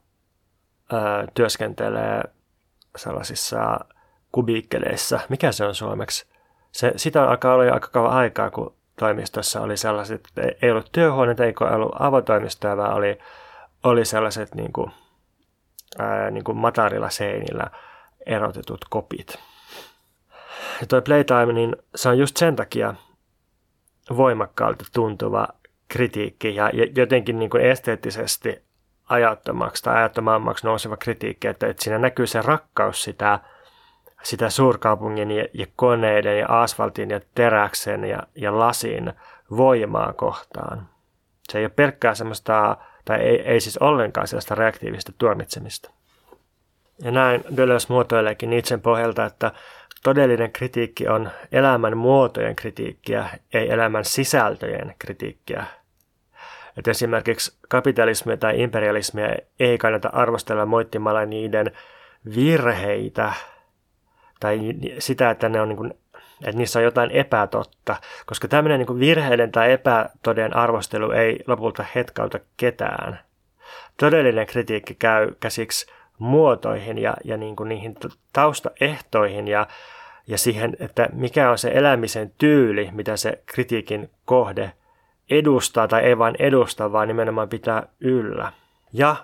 [0.94, 0.98] ö,
[1.34, 2.24] työskentelee
[2.98, 3.80] sellaisissa
[4.32, 5.20] kubiikkeleissa.
[5.30, 6.26] Mikä se on suomeksi?
[6.72, 10.22] Se, sitä alkaa olla aika kauan aikaa, kun toimistossa oli sellaiset,
[10.62, 13.20] ei ollut työhuoneita, ei ollut avotoimistoja, vaan oli,
[13.84, 14.92] oli sellaiset niin kuin,
[16.00, 17.68] ää, niin kuin matarilla seinillä
[18.26, 19.40] erotetut kopit.
[20.82, 22.94] Ja toi Playtime, niin se on just sen takia
[24.18, 25.48] voimakkaalta tuntuva
[25.88, 28.64] kritiikki ja jotenkin niin kuin esteettisesti
[29.10, 33.40] ajattomaksi tai ajattomammaksi nouseva kritiikki, että, että siinä näkyy se rakkaus sitä,
[34.24, 39.14] sitä suurkaupungin ja, ja koneiden ja asfaltin ja teräksen ja, ja lasin
[39.58, 40.90] voimaa kohtaan.
[41.50, 45.92] Se ei ole pelkkää semmoista, tai ei, ei siis ollenkaan sellaista reaktiivista tuomitsemista.
[47.04, 49.52] Ja näin Deleuze muotoileekin itsen pohjalta, että
[50.04, 55.66] todellinen kritiikki on elämän muotojen kritiikkiä, ei elämän sisältöjen kritiikkiä.
[56.78, 59.28] Että esimerkiksi kapitalismia tai imperialismia
[59.60, 61.72] ei kannata arvostella moittimalla niiden
[62.36, 63.34] virheitä
[64.40, 64.60] tai
[65.00, 65.94] sitä, että, ne on niin
[66.44, 72.40] että niissä on jotain epätotta, koska tämmöinen niin virheiden tai epätoden arvostelu ei lopulta hetkauta
[72.58, 73.20] ketään.
[74.00, 75.86] Todellinen kritiikki käy käsiksi
[76.18, 77.96] muotoihin ja, ja niin kuin niihin
[78.34, 79.68] taustaehtoihin ja,
[80.28, 84.72] ja siihen, että mikä on se elämisen tyyli, mitä se kritiikin kohde
[85.30, 88.52] edustaa tai ei vain edusta, vaan nimenomaan pitää yllä.
[88.94, 89.16] Ja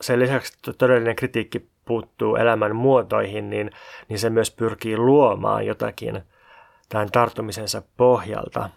[0.00, 3.70] sen lisäksi todellinen kritiikki puuttuu elämän muotoihin, niin,
[4.08, 6.22] niin se myös pyrkii luomaan jotakin
[6.88, 8.70] tämän tarttumisensa pohjalta.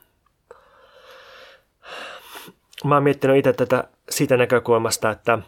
[2.83, 5.39] Mä oon miettinyt itse tätä siitä näkökulmasta, että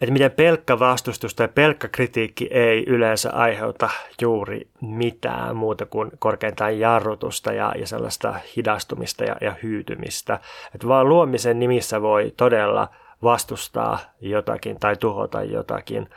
[0.00, 6.78] että miten pelkkä vastustus tai pelkkä kritiikki ei yleensä aiheuta juuri mitään muuta kuin korkeintaan
[6.78, 10.40] jarrutusta ja, ja sellaista hidastumista ja, ja hyytymistä.
[10.74, 12.88] Että vaan luomisen nimissä voi todella
[13.22, 16.10] vastustaa jotakin tai tuhota jotakin.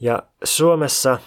[0.00, 1.18] Ja Suomessa,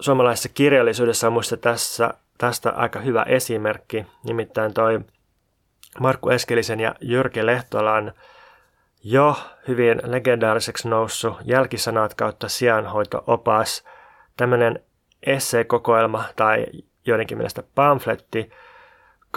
[0.00, 5.00] suomalaisessa kirjallisuudessa on tässä, tästä aika hyvä esimerkki, nimittäin toi
[6.00, 8.12] Markku Eskelisen ja Jyrki Lehtolan–
[9.04, 9.36] jo
[9.68, 13.84] hyvin legendaariseksi noussut jälkisanat kautta sijaanhoito-opas,
[14.36, 14.80] tämmöinen
[15.22, 16.66] esseekokoelma tai
[17.06, 18.50] joidenkin mielestä pamfletti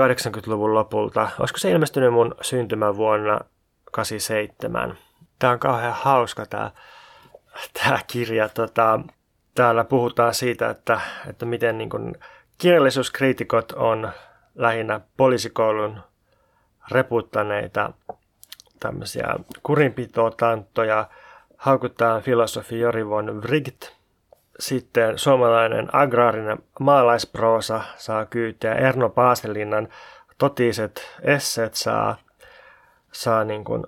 [0.02, 1.30] 80-luvun lopulta.
[1.40, 3.40] Olisiko se ilmestynyt mun syntymävuonna
[3.92, 4.98] 87?
[5.40, 6.72] Tämä on kauhean hauska tämä,
[7.74, 8.50] tämä kirja.
[8.50, 9.00] Tota,
[9.58, 12.16] täällä puhutaan siitä, että, että miten niin kuin
[12.58, 14.12] kirjallisuuskriitikot on
[14.56, 16.00] lähinnä poliisikoulun
[16.92, 17.94] reputtaneita
[18.80, 21.08] tämmöisiä kurinpitotanttoja,
[21.58, 23.92] haukutaan filosofi Jori von Wright.
[24.60, 28.74] Sitten suomalainen agraarinen maalaisproosa saa kyytiä.
[28.74, 29.88] Erno Paaselinnan
[30.38, 32.18] totiset esseet saa,
[33.12, 33.84] saa niin kuin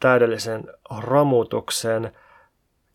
[0.00, 0.64] täydellisen
[1.00, 2.12] romutuksen.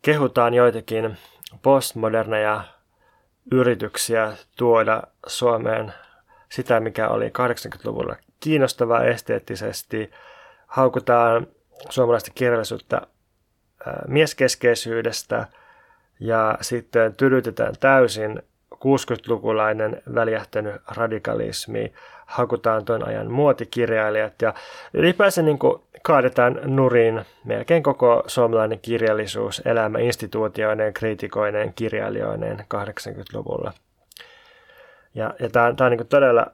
[0.02, 1.16] Kehutaan joitakin
[1.62, 2.64] postmoderneja
[3.52, 5.94] yrityksiä tuoda Suomeen
[6.48, 10.10] sitä, mikä oli 80-luvulla kiinnostavaa esteettisesti–
[10.68, 11.46] haukutaan
[11.90, 13.06] suomalaista kirjallisuutta
[14.06, 15.46] mieskeskeisyydestä
[16.20, 18.42] ja sitten tylytetään täysin
[18.84, 21.92] 60-lukulainen väljähtänyt radikalismi,
[22.26, 24.54] hakutaan tuon ajan muotikirjailijat ja
[24.94, 33.72] ylipäänsä niin kuin kaadetaan nurin melkein koko suomalainen kirjallisuus, elämä instituutioineen, kriitikoineen, kirjailijoineen 80-luvulla.
[35.14, 36.46] Ja, ja tämä on, tämä on niin todella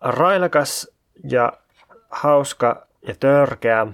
[0.00, 0.90] railakas
[1.30, 1.52] ja
[2.10, 3.86] hauska ja törkeä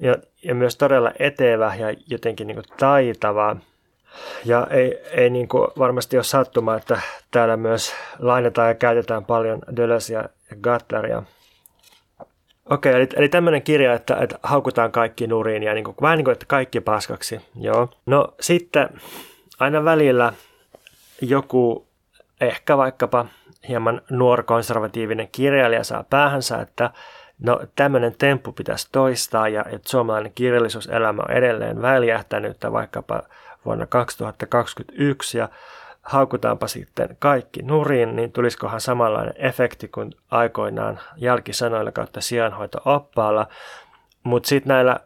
[0.00, 3.56] ja, ja myös todella etevä ja jotenkin niin taitava.
[4.44, 9.58] Ja ei, ei niin kuin varmasti ole sattuma, että täällä myös lainataan ja käytetään paljon
[9.76, 11.22] Deleuzeä ja Gatleria.
[12.70, 16.24] Okei, eli, eli tämmöinen kirja, että, että haukutaan kaikki nuriin ja niin kuin, vähän niin
[16.24, 17.40] kuin, että kaikki paskaksi.
[17.60, 17.88] Joo.
[18.06, 18.88] No sitten
[19.58, 20.32] aina välillä
[21.20, 21.86] joku,
[22.40, 23.26] ehkä vaikkapa
[23.68, 26.90] hieman nuorkonservatiivinen kirjailija saa päähänsä, että
[27.40, 33.22] No tämmöinen temppu pitäisi toistaa ja että suomalainen kirjallisuuselämä on edelleen väljähtänyt vaikkapa
[33.64, 35.48] vuonna 2021 ja
[36.02, 43.46] haukutaanpa sitten kaikki nurin, niin tulisikohan samanlainen efekti kuin aikoinaan jälkisanoilla kautta sijaanhoito-oppaalla.
[44.22, 45.00] Mutta sitten näillä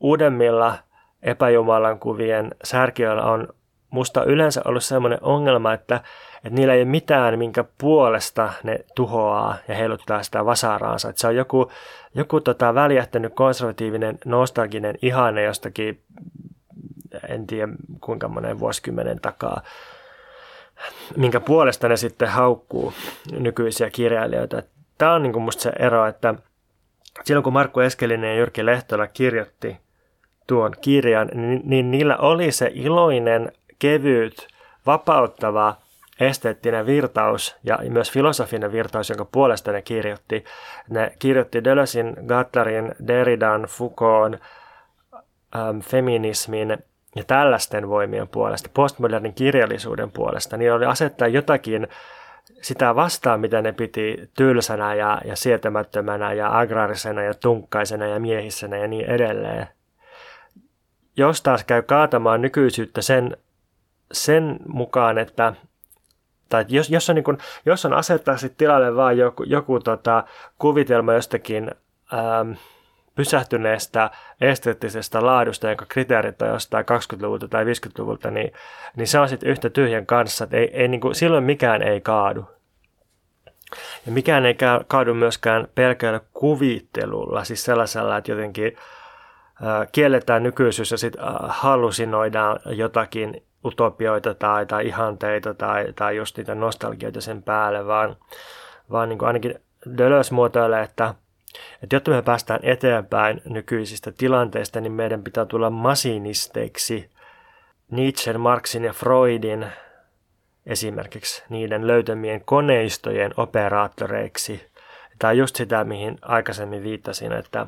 [0.00, 0.78] uudemmilla
[1.22, 3.48] epäjumalan kuvien särkiöillä on
[3.90, 6.00] musta yleensä ollut sellainen ongelma, että
[6.44, 11.08] että niillä ei ole mitään, minkä puolesta ne tuhoaa ja heiluttaa sitä vasaraansa.
[11.08, 11.70] Että se on joku,
[12.14, 16.00] joku tota väljähtänyt konservatiivinen nostalginen ihanne jostakin,
[17.30, 19.62] en tiedä kuinka monen vuosikymmenen takaa,
[21.16, 22.92] minkä puolesta ne sitten haukkuu
[23.32, 24.62] nykyisiä kirjailijoita.
[24.98, 26.34] Tämä on niin kuin musta se ero, että
[27.24, 29.76] silloin kun Markku Eskelinen ja Jyrki Lehtola kirjoitti
[30.46, 34.48] tuon kirjan, niin, niin niillä oli se iloinen, kevyt,
[34.86, 35.76] vapauttava
[36.20, 40.44] esteettinen virtaus ja myös filosofinen virtaus, jonka puolesta ne kirjoitti.
[40.88, 44.40] Ne kirjoitti Deleuzein, Gattarin, Derridan, Foucaultin,
[45.56, 46.78] äm, feminismin
[47.16, 51.88] ja tällaisten voimien puolesta, postmodernin kirjallisuuden puolesta, niin oli asettaa jotakin
[52.62, 58.76] sitä vastaan, mitä ne piti tylsänä ja, ja sietämättömänä ja agraarisena ja tunkkaisena ja miehissenä
[58.76, 59.66] ja niin edelleen.
[61.16, 63.36] Jos taas käy kaatamaan nykyisyyttä sen,
[64.12, 65.54] sen mukaan, että
[66.48, 70.24] tai jos, jos, on, niin kun, jos on asettaa sit tilalle vain joku, joku tota,
[70.58, 71.70] kuvitelma jostakin
[72.14, 72.52] ähm,
[73.20, 78.52] pysähtyneestä esteettisestä laadusta, jonka kriteerit on jostain 20-luvulta tai 50-luvulta, niin,
[78.96, 82.00] niin se on sitten yhtä tyhjän kanssa, että ei, ei, niin kuin, silloin mikään ei
[82.00, 82.44] kaadu.
[84.06, 84.56] Ja mikään ei
[84.86, 92.60] kaadu myöskään pelkällä kuvittelulla, siis sellaisella, että jotenkin äh, kielletään nykyisyys ja sitten äh, hallusinoidaan
[92.66, 98.16] jotakin utopioita tai, tai ihanteita tai, tai just niitä nostalgioita sen päälle, vaan,
[98.90, 99.54] vaan niin kuin ainakin
[99.98, 101.14] Deleuze muotoilee, että,
[101.82, 107.10] että jotta me päästään eteenpäin nykyisistä tilanteista, niin meidän pitää tulla masinisteiksi
[107.90, 109.66] Nietzschen, Marxin ja Freudin
[110.66, 114.70] esimerkiksi niiden löytämien koneistojen operaattoreiksi.
[115.18, 117.66] Tämä on just sitä, mihin aikaisemmin viittasin, että,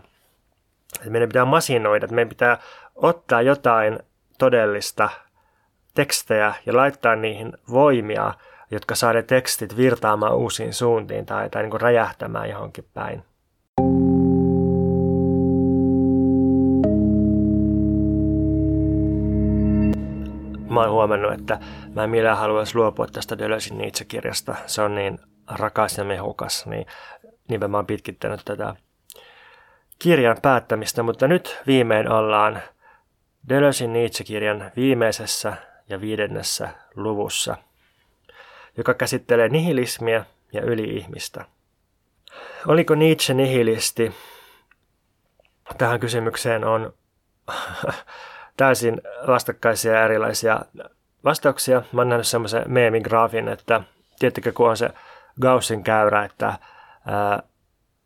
[0.95, 2.59] että meidän pitää masinoida, että meidän pitää
[2.95, 3.99] ottaa jotain
[4.39, 5.09] todellista
[5.95, 8.35] tekstejä ja laittaa niihin voimia,
[8.71, 13.25] jotka saa ne tekstit virtaamaan uusiin suuntiin tai, tai niin räjähtämään johonkin päin.
[20.73, 21.59] Mä oon huomannut, että
[21.95, 24.55] mä en millään haluaisi luopua tästä Deleuzein Nietzsche-kirjasta.
[24.67, 25.19] Se on niin
[25.51, 26.87] rakas ja mehukas, niin
[27.49, 28.75] niinpä mä oon pitkittänyt tätä
[29.99, 32.63] kirjan päättämistä, mutta nyt viimein ollaan
[33.49, 35.57] Deleuzein Nietzsche-kirjan viimeisessä
[35.89, 37.57] ja viidennessä luvussa,
[38.77, 41.45] joka käsittelee nihilismiä ja yliihmistä.
[42.67, 44.13] Oliko Nietzsche nihilisti?
[45.79, 46.95] Tähän kysymykseen on
[48.57, 50.61] täysin vastakkaisia ja erilaisia
[51.25, 51.83] vastauksia.
[51.93, 53.81] Mä oon nähnyt semmoisen meemin graafin, että
[54.19, 54.91] tiettikö kun on se
[55.41, 56.59] Gaussin käyrä, että
[57.07, 57.43] ää,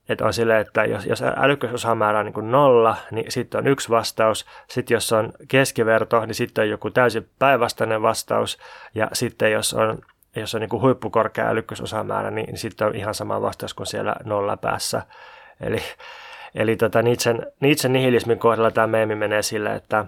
[0.09, 3.91] että on silleen, että jos, jos älykkyysosamäärä on niin kuin nolla, niin sitten on yksi
[3.91, 4.47] vastaus.
[4.69, 8.59] Sitten jos on keskiverto, niin sitten on joku täysin päinvastainen vastaus.
[8.95, 9.99] Ja sitten jos on,
[10.37, 14.17] jos on niin kuin huippukorkea älykkyysosamäärä, niin, niin sitten on ihan sama vastaus kuin siellä
[14.25, 15.03] nolla päässä.
[15.61, 15.83] Eli,
[16.55, 20.05] eli tota Nietzschen, Nietzschen nihilismin kohdalla tämä meemi menee sillä, että,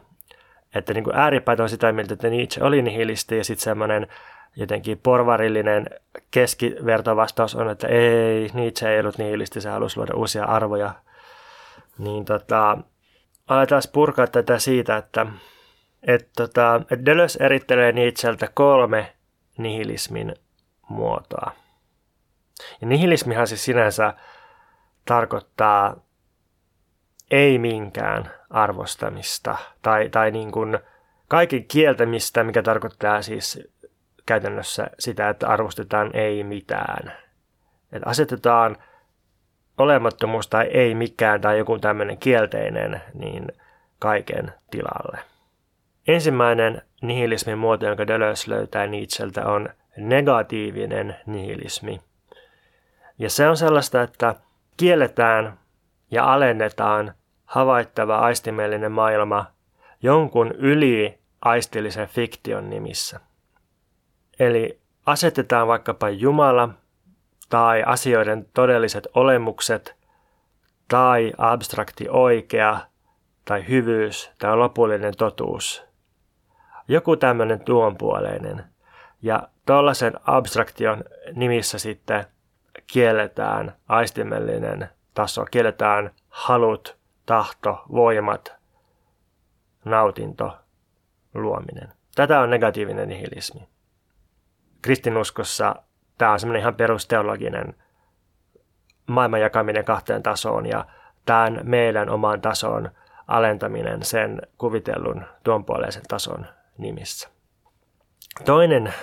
[0.75, 4.07] että niin kuin ääripäät on sitä mieltä, että Nietzsche oli nihilisti ja sitten semmoinen
[4.57, 5.87] jotenkin porvarillinen
[6.31, 10.95] keskivertovastaus on, että ei, Nietzsche ei ollut nihilisti, se halusi luoda uusia arvoja.
[11.99, 12.79] Niin tota,
[13.49, 15.27] aletaan purkaa tätä siitä, että
[16.03, 19.13] et tota, et Deleuze erittelee Nietzscheltä kolme
[19.59, 20.35] nihilismin
[20.89, 21.53] muotoa.
[22.81, 24.15] Ja nihilismihan siis sinänsä
[25.05, 25.97] tarkoittaa
[27.31, 30.79] ei minkään arvostamista tai, tai niin kuin
[31.29, 33.69] kaiken kieltämistä, mikä tarkoittaa siis
[34.27, 37.13] käytännössä sitä, että arvostetaan ei mitään.
[37.93, 38.77] Että asetetaan
[39.79, 43.53] olemattomuus tai ei mikään tai joku tämmöinen kielteinen niin
[43.99, 45.19] kaiken tilalle.
[46.09, 52.01] Ensimmäinen nihilismin muoto, jonka Deleuze löytää Nietzscheltä, on negatiivinen nihilismi.
[53.19, 54.35] Ja se on sellaista, että
[54.77, 55.59] kielletään
[56.11, 57.15] ja alennetaan
[57.49, 59.47] havaittava aistimellinen maailma
[60.03, 63.21] jonkun yli aistillisen fiktion nimissä.
[64.39, 66.69] Eli asetetaan vaikkapa Jumala
[67.49, 69.97] tai asioiden todelliset olemukset
[70.89, 72.81] tai abstrakti oikea
[73.45, 75.85] tai hyvyys tai lopullinen totuus.
[76.89, 78.65] Joku tämmöinen tuonpuoleinen.
[79.23, 82.27] Ja tuollaisen abstraktion nimissä sitten
[82.87, 86.99] kielletään aistimellinen taso, kielletään halut,
[87.29, 88.57] tahto, voimat,
[89.85, 90.59] nautinto,
[91.35, 91.93] luominen.
[92.15, 93.69] Tätä on negatiivinen nihilismi
[94.83, 95.75] kristinuskossa
[96.19, 97.75] tämä on semmoinen ihan perusteologinen
[99.07, 100.85] maailman jakaminen kahteen tasoon ja
[101.25, 102.91] tämän meidän omaan tasoon
[103.27, 106.47] alentaminen sen kuvitellun tuonpuoleisen tason
[106.79, 107.29] nimissä.
[108.45, 108.95] Toinen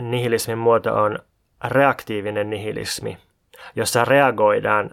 [0.00, 1.18] nihilismin muoto on
[1.64, 3.18] reaktiivinen nihilismi,
[3.76, 4.90] jossa reagoidaan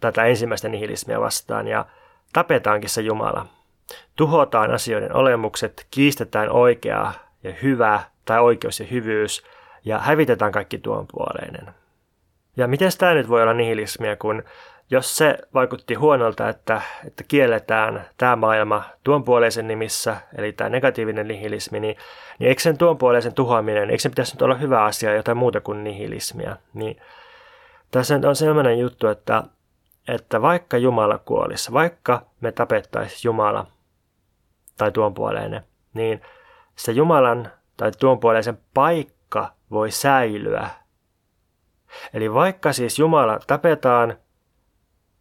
[0.00, 1.86] tätä ensimmäistä nihilismia vastaan ja
[2.34, 3.46] tapetaankin se Jumala.
[4.16, 7.12] Tuhotaan asioiden olemukset, kiistetään oikea
[7.44, 9.44] ja hyvä tai oikeus ja hyvyys
[9.84, 11.74] ja hävitetään kaikki tuon puoleinen.
[12.56, 14.42] Ja miten tämä nyt voi olla nihilismiä, kun
[14.90, 21.80] jos se vaikutti huonolta, että, että kielletään tämä maailma tuonpuoleisen nimissä, eli tämä negatiivinen nihilismi,
[21.80, 21.96] niin,
[22.38, 25.84] niin eikö sen tuonpuoleisen tuhoaminen, eikö se pitäisi nyt olla hyvä asia jotain muuta kuin
[25.84, 26.56] nihilismiä?
[26.74, 26.96] Niin,
[27.90, 29.42] tässä on sellainen juttu, että,
[30.08, 33.66] että vaikka Jumala kuolisi, vaikka me tapettaisiin Jumala
[34.78, 35.64] tai tuonpuoleinen,
[35.94, 36.22] niin
[36.76, 40.70] se Jumalan tai tuonpuoleisen paikka voi säilyä.
[42.14, 44.16] Eli vaikka siis Jumala tapetaan,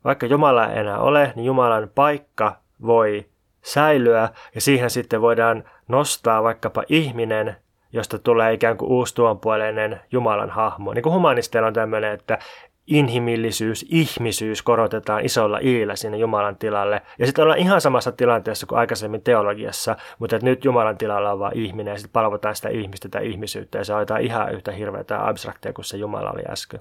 [0.03, 3.29] vaikka Jumala ei enää ole, niin Jumalan paikka voi
[3.61, 7.55] säilyä ja siihen sitten voidaan nostaa vaikkapa ihminen,
[7.93, 10.93] josta tulee ikään kuin uusi tuonpuoleinen Jumalan hahmo.
[10.93, 12.39] Niin kuin humanisteilla on tämmöinen, että
[12.87, 17.01] inhimillisyys, ihmisyys korotetaan isolla iillä sinne Jumalan tilalle.
[17.19, 21.57] Ja sitten ollaan ihan samassa tilanteessa kuin aikaisemmin teologiassa, mutta nyt Jumalan tilalla on vain
[21.57, 25.73] ihminen ja sitten palvotaan sitä ihmistä tai ihmisyyttä ja se on ihan yhtä hirveätä abstraktia
[25.73, 26.79] kuin se Jumala oli äsken.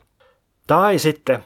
[0.66, 1.44] Tai sitten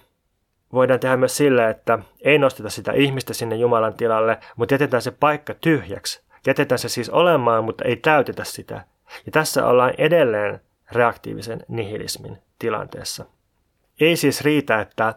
[0.73, 5.11] voidaan tehdä myös sillä, että ei nosteta sitä ihmistä sinne Jumalan tilalle, mutta jätetään se
[5.11, 6.23] paikka tyhjäksi.
[6.47, 8.85] Jätetään se siis olemaan, mutta ei täytetä sitä.
[9.27, 10.61] Ja tässä ollaan edelleen
[10.93, 13.25] reaktiivisen nihilismin tilanteessa.
[14.01, 15.15] Ei siis riitä, että,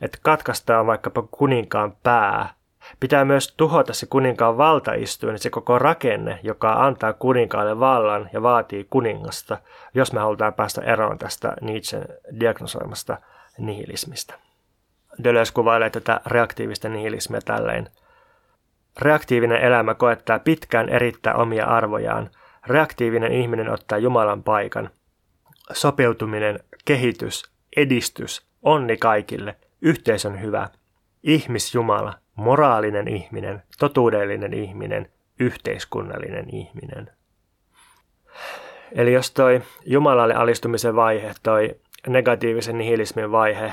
[0.00, 2.54] että katkaistaan vaikkapa kuninkaan pää.
[3.00, 8.86] Pitää myös tuhota se kuninkaan valtaistuin, se koko rakenne, joka antaa kuninkaalle vallan ja vaatii
[8.90, 9.58] kuningasta,
[9.94, 12.04] jos me halutaan päästä eroon tästä Nietzschen
[12.40, 13.18] diagnosoimasta
[13.58, 14.34] nihilismistä.
[15.24, 17.90] Deleuze kuvailee tätä reaktiivista nihilismiä tälleen.
[18.98, 22.30] Reaktiivinen elämä koettaa pitkään erittää omia arvojaan.
[22.66, 24.90] Reaktiivinen ihminen ottaa Jumalan paikan.
[25.72, 30.68] Sopeutuminen, kehitys, edistys, onni kaikille, yhteisön hyvä,
[31.22, 35.08] ihmisjumala, moraalinen ihminen, totuudellinen ihminen,
[35.40, 37.10] yhteiskunnallinen ihminen.
[38.92, 43.72] Eli jos toi Jumalalle alistumisen vaihe, toi negatiivisen nihilismin vaihe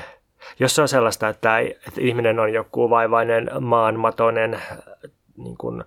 [0.58, 4.62] jos se on sellaista, että, että ihminen on joku vaivainen, maanmatoinen,
[5.36, 5.84] niin kuin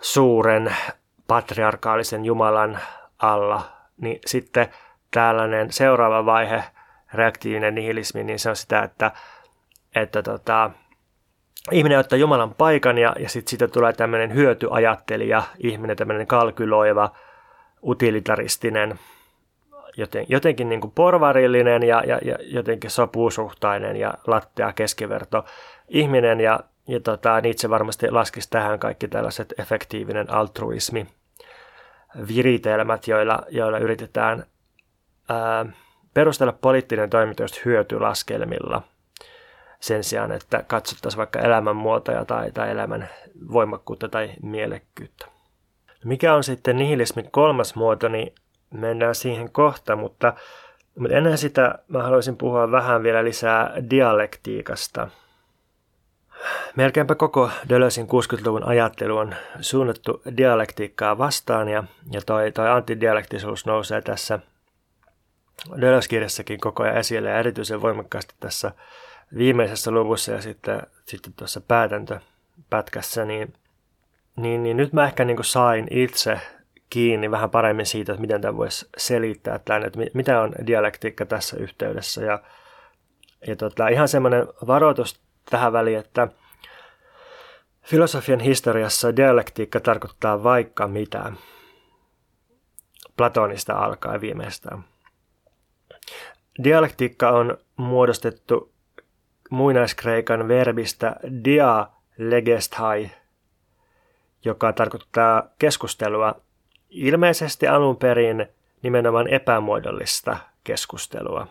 [0.00, 0.76] suuren
[1.26, 2.78] patriarkaalisen Jumalan
[3.18, 3.62] alla,
[4.00, 4.68] niin sitten
[5.10, 6.64] tällainen seuraava vaihe,
[7.14, 9.10] reaktiivinen nihilismi, niin se on sitä, että,
[9.94, 10.70] että tota,
[11.70, 17.12] ihminen ottaa Jumalan paikan ja, ja sitten siitä tulee tämmöinen hyötyajattelija, ihminen tämmöinen kalkyloiva,
[17.82, 18.98] utilitaristinen,
[19.96, 25.44] joten, jotenkin niin kuin porvarillinen ja, ja, ja jotenkin sopuusuhtainen ja lattea keskiverto
[25.88, 31.06] ihminen ja, ja tota, Nietzsche varmasti laskisi tähän kaikki tällaiset efektiivinen altruismi
[32.28, 34.44] viritelmät, joilla, joilla yritetään
[35.28, 35.66] ää,
[36.14, 38.82] perustella poliittinen toiminta just hyötylaskelmilla
[39.80, 43.08] sen sijaan, että katsottaisiin vaikka elämänmuotoja tai, tai elämän
[43.52, 45.26] voimakkuutta tai mielekkyyttä.
[46.04, 48.34] Mikä on sitten nihilismin kolmas muoto, niin
[48.70, 50.32] mennään siihen kohta, mutta,
[50.98, 55.08] mutta ennen sitä mä haluaisin puhua vähän vielä lisää dialektiikasta.
[56.76, 64.02] Melkeinpä koko Dölösin 60-luvun ajattelu on suunnattu dialektiikkaa vastaan ja, ja toi, toi antidialektisuus nousee
[64.02, 64.38] tässä
[65.80, 68.72] Dölös-kirjassakin koko ajan esille ja erityisen voimakkaasti tässä
[69.36, 73.54] viimeisessä luvussa ja sitten, sitten tuossa päätäntöpätkässä, niin,
[74.36, 76.40] niin, niin nyt mä ehkä niin sain itse
[76.90, 81.56] kiinni vähän paremmin siitä, että miten tämä voisi selittää tämän, että mitä on dialektiikka tässä
[81.56, 82.24] yhteydessä.
[82.24, 82.42] Ja,
[83.46, 85.20] ja tota, ihan semmoinen varoitus
[85.50, 86.28] tähän väliin, että
[87.82, 91.32] filosofian historiassa dialektiikka tarkoittaa vaikka mitä.
[93.16, 94.84] Platonista alkaen viimeistään.
[96.64, 98.72] Dialektiikka on muodostettu
[99.50, 101.86] muinaiskreikan verbistä dia
[102.18, 103.10] legesthai,
[104.44, 106.40] joka tarkoittaa keskustelua
[106.90, 108.46] ilmeisesti alun perin
[108.82, 111.46] nimenomaan epämuodollista keskustelua.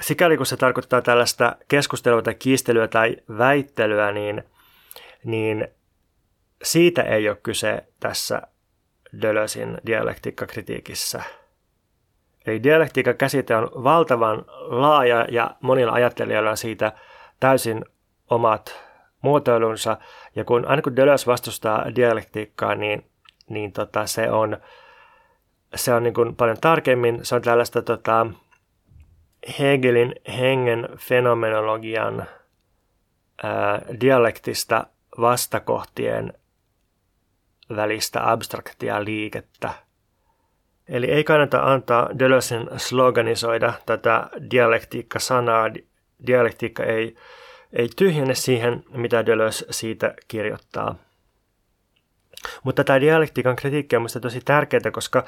[0.00, 4.42] Sikäli kun se tarkoittaa tällaista keskustelua tai kiistelyä tai väittelyä, niin,
[5.24, 5.68] niin
[6.62, 8.42] siitä ei ole kyse tässä
[9.22, 11.22] Dölösin dialektiikkakritiikissä.
[12.46, 16.92] Eli dialektiikan käsite on valtavan laaja ja monilla ajattelijoilla on siitä
[17.40, 17.84] täysin
[18.30, 18.80] omat
[19.22, 19.96] muotoilunsa.
[20.36, 23.10] Ja kun aina kun Deleuze vastustaa dialektiikkaa, niin
[23.48, 24.56] niin tota, se on,
[25.74, 28.26] se on niin kuin paljon tarkemmin, se on tällaista tota,
[29.58, 32.26] Hegelin hengen fenomenologian
[33.42, 34.86] ää, dialektista
[35.20, 36.32] vastakohtien
[37.76, 39.70] välistä abstraktia liikettä.
[40.88, 45.70] Eli ei kannata antaa Deleuzen sloganisoida tätä dialektiikka-sanaa.
[46.26, 47.16] Dialektiikka ei,
[47.72, 50.94] ei tyhjene siihen, mitä Deleuze siitä kirjoittaa.
[52.64, 55.24] Mutta tämä dialektiikan kritiikki on minusta tosi tärkeää, koska,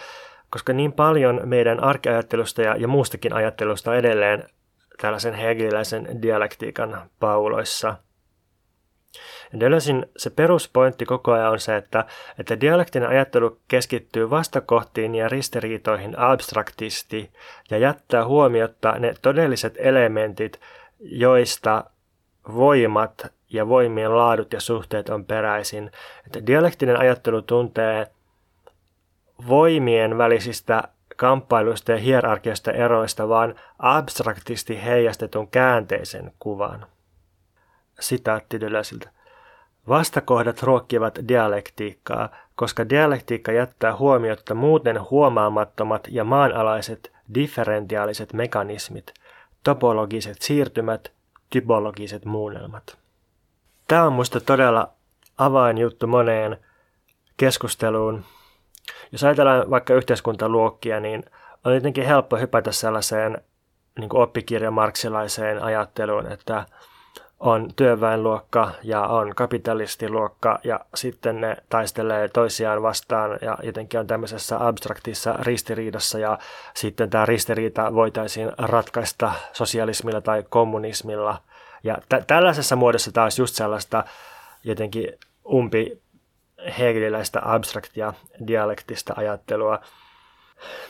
[0.50, 4.44] koska niin paljon meidän arkiajattelusta ja, ja muustakin ajattelusta on edelleen
[5.00, 7.96] tällaisen hegeliläisen dialektiikan pauloissa.
[9.60, 12.04] Deleuzein se peruspointti koko ajan on se, että,
[12.38, 17.30] että dialektinen ajattelu keskittyy vastakohtiin ja ristiriitoihin abstraktisti
[17.70, 20.60] ja jättää huomiotta ne todelliset elementit,
[21.00, 21.84] joista
[22.54, 25.90] voimat ja voimien laadut ja suhteet on peräisin.
[26.26, 28.06] Että dialektinen ajattelu tuntee
[29.48, 30.82] voimien välisistä
[31.16, 36.86] kamppailuista ja hierarkiasta eroista, vaan abstraktisti heijastetun käänteisen kuvan.
[38.00, 39.10] Sitaatti Deleusiltä.
[39.88, 49.14] Vastakohdat ruokkivat dialektiikkaa, koska dialektiikka jättää huomiotta muuten huomaamattomat ja maanalaiset differentiaaliset mekanismit,
[49.64, 51.12] topologiset siirtymät,
[51.50, 52.98] typologiset muunnelmat.
[53.88, 54.92] Tämä on minusta todella
[55.38, 56.56] avainjuttu moneen
[57.36, 58.24] keskusteluun.
[59.12, 61.24] Jos ajatellaan vaikka yhteiskuntaluokkia, niin
[61.64, 63.38] on jotenkin helppo hypätä sellaiseen
[63.98, 66.66] niin oppikirjamarksilaiseen ajatteluun, että
[67.40, 74.66] on työväenluokka ja on kapitalistiluokka ja sitten ne taistelee toisiaan vastaan ja jotenkin on tämmöisessä
[74.66, 76.38] abstraktissa ristiriidassa ja
[76.74, 81.42] sitten tämä ristiriita voitaisiin ratkaista sosialismilla tai kommunismilla.
[81.84, 84.04] Ja tä- tällaisessa muodossa taas just sellaista
[84.64, 85.12] jotenkin
[85.52, 86.02] umpi
[86.78, 88.12] hegeliläistä abstraktia
[88.46, 89.80] dialektista ajattelua.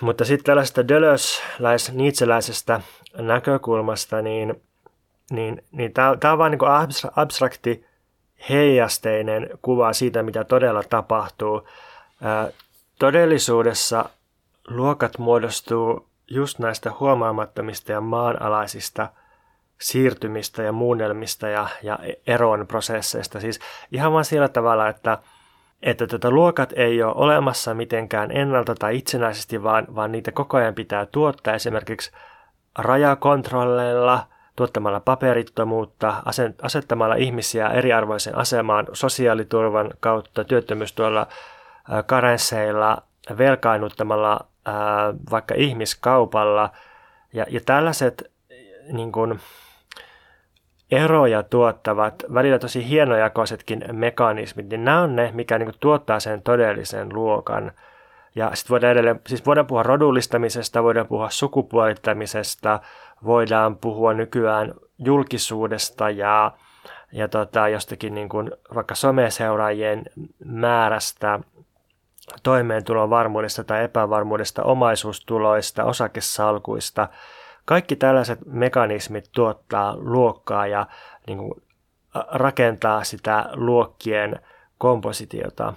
[0.01, 2.81] Mutta sitten tällaista Deleuze-läis Nietzscheläisestä
[3.17, 4.63] näkökulmasta, niin
[5.31, 7.87] niin, niin tämä on vain niin abstrakti
[8.49, 11.69] heijasteinen kuva siitä, mitä todella tapahtuu.
[12.23, 12.49] Ää,
[12.99, 14.09] todellisuudessa
[14.69, 19.09] luokat muodostuu just näistä huomaamattomista ja maanalaisista
[19.81, 23.41] siirtymistä ja muunnelmista ja, ja eron prosesseista.
[23.41, 23.61] Siis
[23.93, 25.19] ihan vain sillä tavalla, että,
[25.83, 30.75] että tätä luokat ei ole olemassa mitenkään ennalta tai itsenäisesti, vaan, vaan niitä koko ajan
[30.75, 32.11] pitää tuottaa esimerkiksi
[32.79, 34.27] rajakontrolleilla–
[34.59, 36.15] tuottamalla paperittomuutta,
[36.63, 41.27] asettamalla ihmisiä eriarvoisen asemaan sosiaaliturvan kautta, työttömyystuolla
[42.07, 43.03] karensseilla,
[43.39, 44.41] velkaannuttamalla
[45.31, 46.71] vaikka ihmiskaupalla.
[47.33, 48.31] Ja, ja tällaiset
[48.93, 49.41] niin kuin,
[50.91, 56.43] eroja tuottavat, välillä tosi hienojakoisetkin mekanismit, niin nämä on ne, mikä niin kuin, tuottaa sen
[56.43, 57.73] todellisen luokan.
[58.35, 62.81] Ja sitten voidaan edelleen, siis voidaan puhua rodullistamisesta, voidaan puhua sukupuolittamisesta,
[63.25, 66.53] voidaan puhua nykyään julkisuudesta ja,
[67.13, 70.05] ja tota, jostakin niin kuin vaikka someseuraajien
[70.45, 71.41] määrästä,
[72.43, 77.09] toimeentulon varmuudesta tai epävarmuudesta, omaisuustuloista, osakesalkuista.
[77.65, 80.87] Kaikki tällaiset mekanismit tuottaa luokkaa ja
[81.27, 81.63] niin kuin,
[82.31, 84.41] rakentaa sitä luokkien
[84.79, 85.75] kompositiota.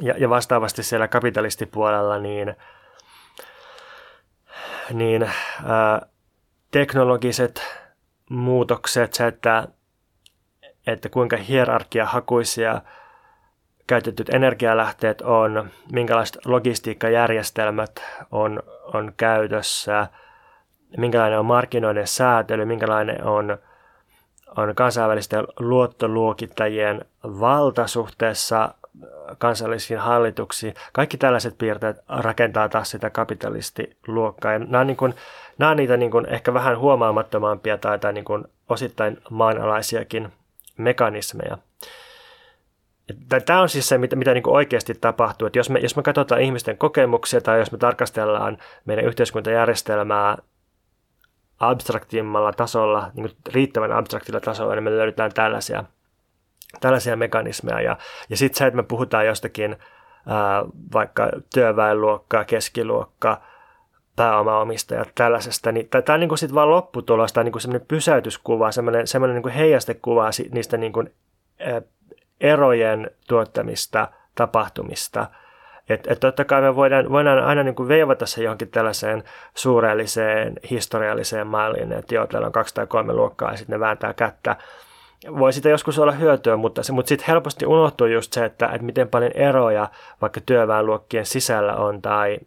[0.00, 2.56] Ja, ja vastaavasti siellä kapitalistipuolella niin
[4.92, 5.30] niin
[5.64, 6.06] ää,
[6.70, 7.62] teknologiset
[8.30, 9.68] muutokset, se, että,
[10.86, 12.82] että kuinka hierarkiahakuisia
[13.86, 18.62] käytetyt energialähteet on, minkälaiset logistiikkajärjestelmät on,
[18.94, 20.06] on käytössä,
[20.96, 23.58] minkälainen on markkinoiden säätely, minkälainen on,
[24.56, 28.74] on kansainvälisten luottoluokittajien valta suhteessa
[29.38, 30.74] kansallisiin hallituksiin.
[30.92, 34.52] Kaikki tällaiset piirteet rakentaa taas sitä kapitalistiluokkaa.
[34.52, 35.14] Ja nämä, on niin kuin,
[35.58, 40.32] nämä on niitä niin kuin ehkä vähän huomaamattomampia tai, tai niin kuin osittain maanalaisiakin
[40.76, 41.58] mekanismeja.
[43.46, 45.46] Tämä on siis se, mitä, mitä niin oikeasti tapahtuu.
[45.46, 50.38] Että jos, me, jos me katsotaan ihmisten kokemuksia tai jos me tarkastellaan meidän yhteiskuntajärjestelmää
[51.58, 55.84] abstraktimmalla tasolla, niin riittävän abstraktilla tasolla, niin me löydetään tällaisia–
[56.80, 57.80] tällaisia mekanismeja.
[57.80, 57.96] Ja,
[58.30, 59.76] ja sitten se, että me puhutaan jostakin
[60.26, 63.46] ää, vaikka työväenluokkaa, keskiluokkaa,
[64.16, 69.42] pääomaomistajat tällaisesta, niin tämä on niin sitten vaan lopputulos, tai niin semmoinen pysäytyskuva, semmoinen, semmoinen
[69.42, 71.14] niin heijastekuva niistä niin kuin,
[71.60, 71.82] ää,
[72.40, 75.26] erojen tuottamista tapahtumista.
[75.88, 79.24] Että et totta kai me voidaan, voidaan aina niin kuin veivata se johonkin tällaiseen
[79.54, 84.14] suurelliseen historialliseen malliin, että joo, täällä on kaksi tai kolme luokkaa ja sitten ne vääntää
[84.14, 84.56] kättä
[85.38, 88.82] voi sitä joskus olla hyötyä, mutta, se, mutta sitten helposti unohtuu just se, että, että
[88.82, 89.88] miten paljon eroja
[90.20, 92.38] vaikka työväenluokkien sisällä on tai,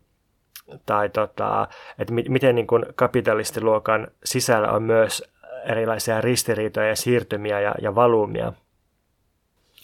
[0.85, 1.67] tai tota,
[1.99, 5.23] että mi, miten niin kuin kapitalistiluokan sisällä on myös
[5.65, 8.53] erilaisia ristiriitoja ja siirtymiä ja, ja valumia.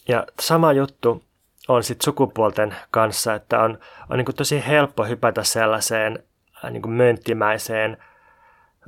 [0.08, 1.24] Ja sama juttu
[1.68, 3.78] on sitten sukupuolten kanssa, että on,
[4.10, 6.24] on niin kuin tosi helppo hypätä sellaiseen
[6.66, 7.98] äh, niin kuin mönttimäiseen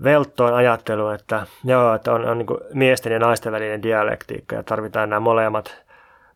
[0.03, 5.09] velttoon ajattelu, että, joo, että on, on niin miesten ja naisten välinen dialektiikka ja tarvitaan
[5.09, 5.83] nämä molemmat,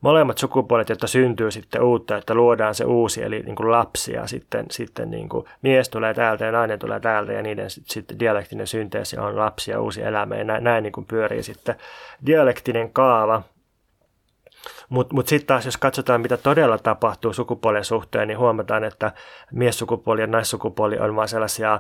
[0.02, 4.66] molemmat sukupuolet, jotta syntyy sitten uutta, että luodaan se uusi, eli niin kuin lapsia sitten,
[4.72, 9.18] sitten niin kuin mies tulee täältä ja nainen tulee täältä ja niiden sitten dialektinen synteesi
[9.18, 11.76] on lapsia, uusi elämä ja näin, näin niin kuin pyörii sitten
[12.26, 13.42] dialektinen kaava.
[14.90, 19.12] Mutta mut sitten taas, jos katsotaan, mitä todella tapahtuu sukupuolen suhteen, niin huomataan, että
[19.52, 21.80] miessukupuoli ja naissukupuoli on vain sellaisia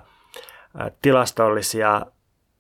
[1.02, 2.02] tilastollisia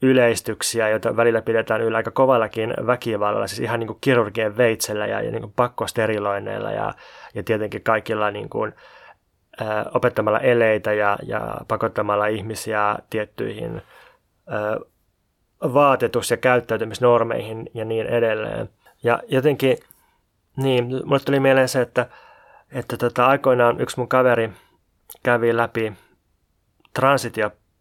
[0.01, 5.21] yleistyksiä, joita välillä pidetään yllä aika kovallakin väkivallalla, siis ihan niin kuin kirurgien veitsellä ja,
[5.21, 6.93] ja niin kuin pakkosteriloineilla ja,
[7.35, 8.73] ja tietenkin kaikilla niin kuin,
[9.61, 13.81] ä, opettamalla eleitä ja, ja pakottamalla ihmisiä tiettyihin
[14.47, 14.79] ä,
[15.73, 18.69] vaatetus- ja käyttäytymisnormeihin ja niin edelleen.
[19.03, 19.77] Ja jotenkin,
[20.57, 22.07] niin, mulle tuli mieleen se, että,
[22.71, 24.49] että tota, aikoinaan yksi mun kaveri
[25.23, 25.93] kävi läpi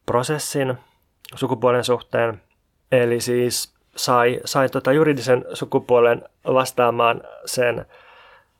[0.07, 0.79] transitioprosessin–
[1.35, 2.43] sukupuolen suhteen.
[2.93, 7.87] Eli siis sai, sai tota juridisen sukupuolen vastaamaan sen,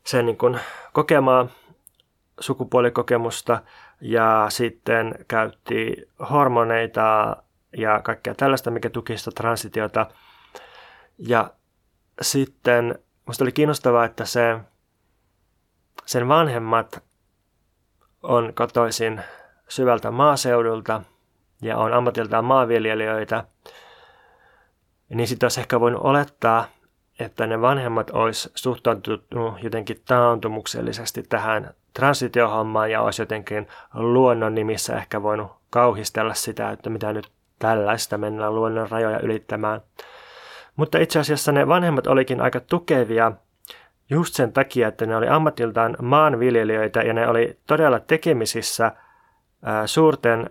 [0.03, 0.59] sen niin kuin
[0.93, 1.47] kokemaa
[2.39, 3.61] sukupuolikokemusta
[4.01, 7.37] ja sitten käytti hormoneita
[7.77, 10.07] ja kaikkea tällaista, mikä tuki sitä transitiota.
[11.17, 11.51] Ja
[12.21, 14.59] sitten musta oli kiinnostavaa, että se,
[16.05, 17.03] sen vanhemmat
[18.23, 19.21] on kotoisin
[19.67, 21.01] syvältä maaseudulta
[21.61, 23.43] ja on ammatiltaan maanviljelijöitä,
[25.09, 26.65] niin sitten olisi ehkä voinut olettaa,
[27.19, 29.23] että ne vanhemmat olisi suhtautunut
[29.61, 37.13] jotenkin taantumuksellisesti tähän transitiohommaan ja olisi jotenkin luonnon nimissä ehkä voinut kauhistella sitä, että mitä
[37.13, 39.81] nyt tällaista mennään luonnon rajoja ylittämään.
[40.75, 43.31] Mutta itse asiassa ne vanhemmat olikin aika tukevia
[44.09, 48.91] just sen takia, että ne oli ammatiltaan maanviljelijöitä ja ne oli todella tekemisissä
[49.85, 50.49] suurten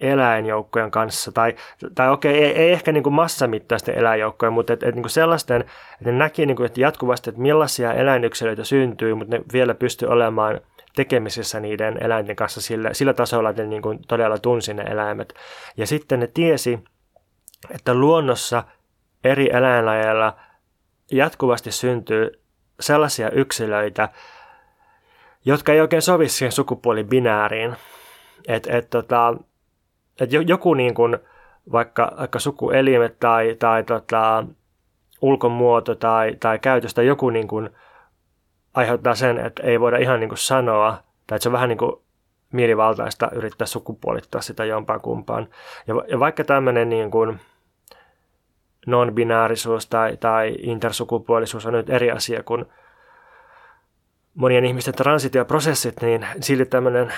[0.00, 1.54] eläinjoukkojen kanssa, tai,
[1.94, 5.60] tai okei, ei, ei ehkä niin kuin massamittaisten eläinjoukkojen, mutta et, et niin kuin sellaisten,
[5.60, 10.08] että ne näki niin kuin, että jatkuvasti, että millaisia eläinyksilöitä syntyy, mutta ne vielä pystyy
[10.08, 10.60] olemaan
[10.96, 15.34] tekemisissä niiden eläinten kanssa sillä, sillä tasolla, että ne niin kuin todella tunsi ne eläimet.
[15.76, 16.78] Ja sitten ne tiesi,
[17.70, 18.64] että luonnossa
[19.24, 20.36] eri eläinlajeilla
[21.10, 22.42] jatkuvasti syntyy
[22.80, 24.08] sellaisia yksilöitä,
[25.44, 27.76] jotka ei oikein sovi siihen sukupuolibinääriin.
[28.48, 29.34] Että et, tota,
[30.20, 31.18] että joku niin kuin,
[31.72, 34.44] vaikka, vaikka sukuelimet tai, tai tota,
[35.20, 37.70] ulkomuoto tai, tai käytös tai joku niin kuin
[38.74, 40.90] aiheuttaa sen, että ei voida ihan niin kuin sanoa,
[41.26, 41.92] tai että se on vähän niin kuin
[42.52, 45.48] mielivaltaista yrittää sukupuolittaa sitä jompaan kumpaan.
[45.86, 47.40] Ja, ja vaikka tämmöinen niin kuin
[48.86, 52.64] non-binaarisuus tai, tai intersukupuolisuus on nyt eri asia kuin
[54.34, 57.12] monien ihmisten transitioprosessit, niin silti tämmöinen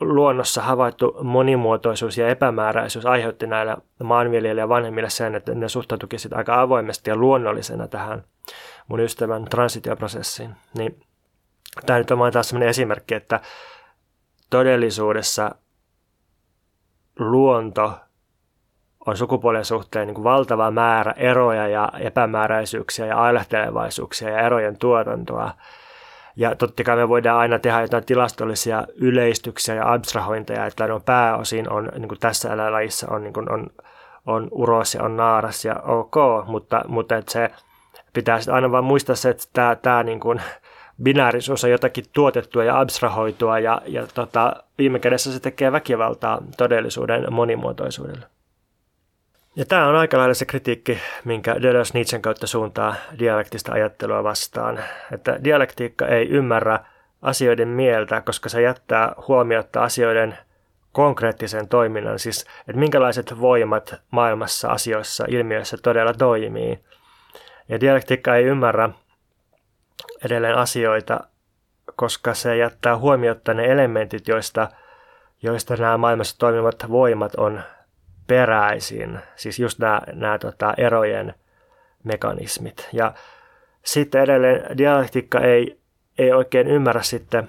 [0.00, 7.10] luonnossa havaittu monimuotoisuus ja epämääräisyys aiheutti näillä maanviljelijä vanhemmille sen, että ne suhtautuikin aika avoimesti
[7.10, 8.24] ja luonnollisena tähän
[8.88, 10.54] mun ystävän transitioprosessiin.
[10.78, 11.00] Niin,
[11.86, 13.40] tämä nyt on vain taas sellainen esimerkki, että
[14.50, 15.54] todellisuudessa
[17.18, 17.92] luonto
[19.06, 25.52] on sukupuolen suhteen niin kuin valtava määrä eroja ja epämääräisyyksiä ja ailehtelevaisuuksia ja erojen tuotantoa.
[26.40, 31.70] Ja totta kai me voidaan aina tehdä jotain tilastollisia yleistyksiä ja abstrahointeja, että no pääosin
[31.72, 33.66] on niin kuin tässä eläinlajissa on, niin kuin on,
[34.26, 36.14] on uros ja on naaras ja ok,
[36.46, 37.50] mutta, mutta että se
[38.12, 40.40] pitää aina vaan muistaa se, että tämä, tämä niin kuin
[41.02, 47.32] binäärisuus on jotakin tuotettua ja abstrahoitua ja, ja tota, viime kädessä se tekee väkivaltaa todellisuuden
[47.32, 48.26] monimuotoisuudelle.
[49.56, 54.80] Ja tämä on aika lailla se kritiikki, minkä Deleuze Nietzschen kautta suuntaa dialektista ajattelua vastaan.
[55.12, 56.78] Että dialektiikka ei ymmärrä
[57.22, 60.38] asioiden mieltä, koska se jättää huomiota asioiden
[60.92, 66.78] konkreettisen toiminnan, siis että minkälaiset voimat maailmassa, asioissa, ilmiöissä todella toimii.
[67.68, 68.90] Ja dialektiikka ei ymmärrä
[70.24, 71.20] edelleen asioita,
[71.96, 74.68] koska se jättää huomiota ne elementit, joista,
[75.42, 77.62] joista nämä maailmassa toimivat voimat on
[78.30, 81.34] peräisin, siis just nämä, nämä tota, erojen
[82.04, 82.88] mekanismit.
[82.92, 83.14] Ja
[83.84, 85.80] sitten edelleen dialektiikka ei,
[86.18, 87.48] ei oikein ymmärrä sitten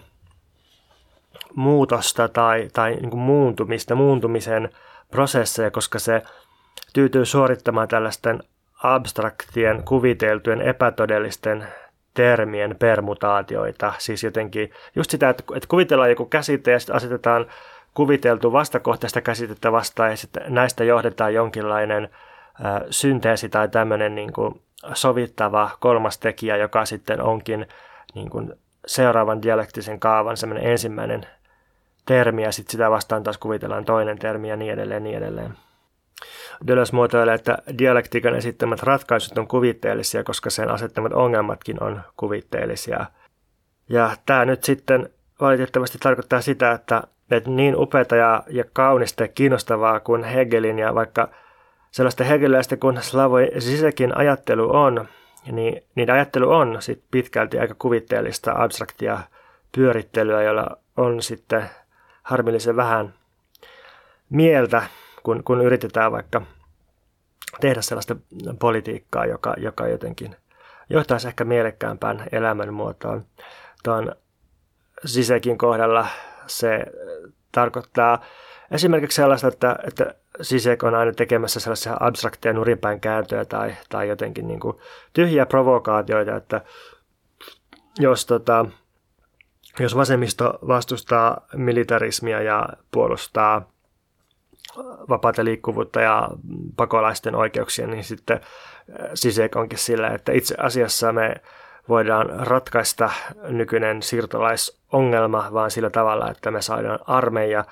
[1.55, 4.69] muutosta tai, tai niin kuin muuntumista, muuntumisen
[5.11, 6.21] prosesseja, koska se
[6.93, 8.43] tyytyy suorittamaan tällaisten
[8.83, 11.67] abstraktien, kuviteltujen, epätodellisten
[12.13, 13.93] termien permutaatioita.
[13.97, 17.45] Siis jotenkin just sitä, että, että kuvitellaan joku käsite ja sitten asetetaan
[17.93, 22.09] kuviteltu vastakohtaista käsitettä vastaan ja sitten näistä johdetaan jonkinlainen
[22.89, 24.61] synteesi tai tämmöinen niin kuin
[24.93, 27.67] sovittava kolmas tekijä, joka sitten onkin
[28.15, 28.53] niin kuin
[28.87, 31.27] seuraavan dialektisen kaavan semmoinen ensimmäinen
[32.05, 35.53] termi ja sitten sitä vastaan taas kuvitellaan toinen termi ja niin edelleen, niin edelleen.
[36.67, 43.05] Deleuze muotoilee, että dialektiikan esittämät ratkaisut on kuvitteellisia, koska sen asettamat ongelmatkin on kuvitteellisia.
[43.89, 45.09] Ja tämä nyt sitten
[45.41, 47.03] valitettavasti tarkoittaa sitä, että,
[47.35, 51.29] että niin upeata ja, ja kaunista ja kiinnostavaa kuin Hegelin ja vaikka
[51.91, 55.07] sellaista hegeliläistä kuin Slavoj Zizekin ajattelu on,
[55.51, 59.19] niin, niin ajattelu on sit pitkälti aika kuvitteellista abstraktia
[59.71, 61.69] pyörittelyä, jolla on sitten
[62.23, 63.13] harmillisen vähän
[64.29, 64.83] mieltä,
[65.23, 66.41] kun, kun yritetään vaikka
[67.61, 68.15] tehdä sellaista
[68.59, 70.35] politiikkaa, joka, joka jotenkin
[70.89, 73.25] johtaisi ehkä mielekkäämpään elämänmuotoon.
[73.83, 74.15] Tuon
[75.05, 76.07] Sisekin kohdalla
[76.59, 76.85] se
[77.51, 78.25] tarkoittaa
[78.71, 84.47] esimerkiksi sellaista, että, että Sisek on aina tekemässä sellaisia abstrakteja nurinpäin kääntöjä tai, tai jotenkin
[84.47, 84.77] niin kuin
[85.13, 86.61] tyhjiä provokaatioita, että
[87.99, 88.65] jos, tota,
[89.79, 93.71] jos vasemmisto vastustaa militarismia ja puolustaa
[95.09, 96.29] vapaata liikkuvuutta ja
[96.75, 98.41] pakolaisten oikeuksia, niin sitten
[99.13, 101.35] Sisek onkin sillä, että itse asiassa me
[101.89, 103.11] voidaan ratkaista
[103.43, 107.65] nykyinen siirtolaisongelma vaan sillä tavalla, että me saadaan armeija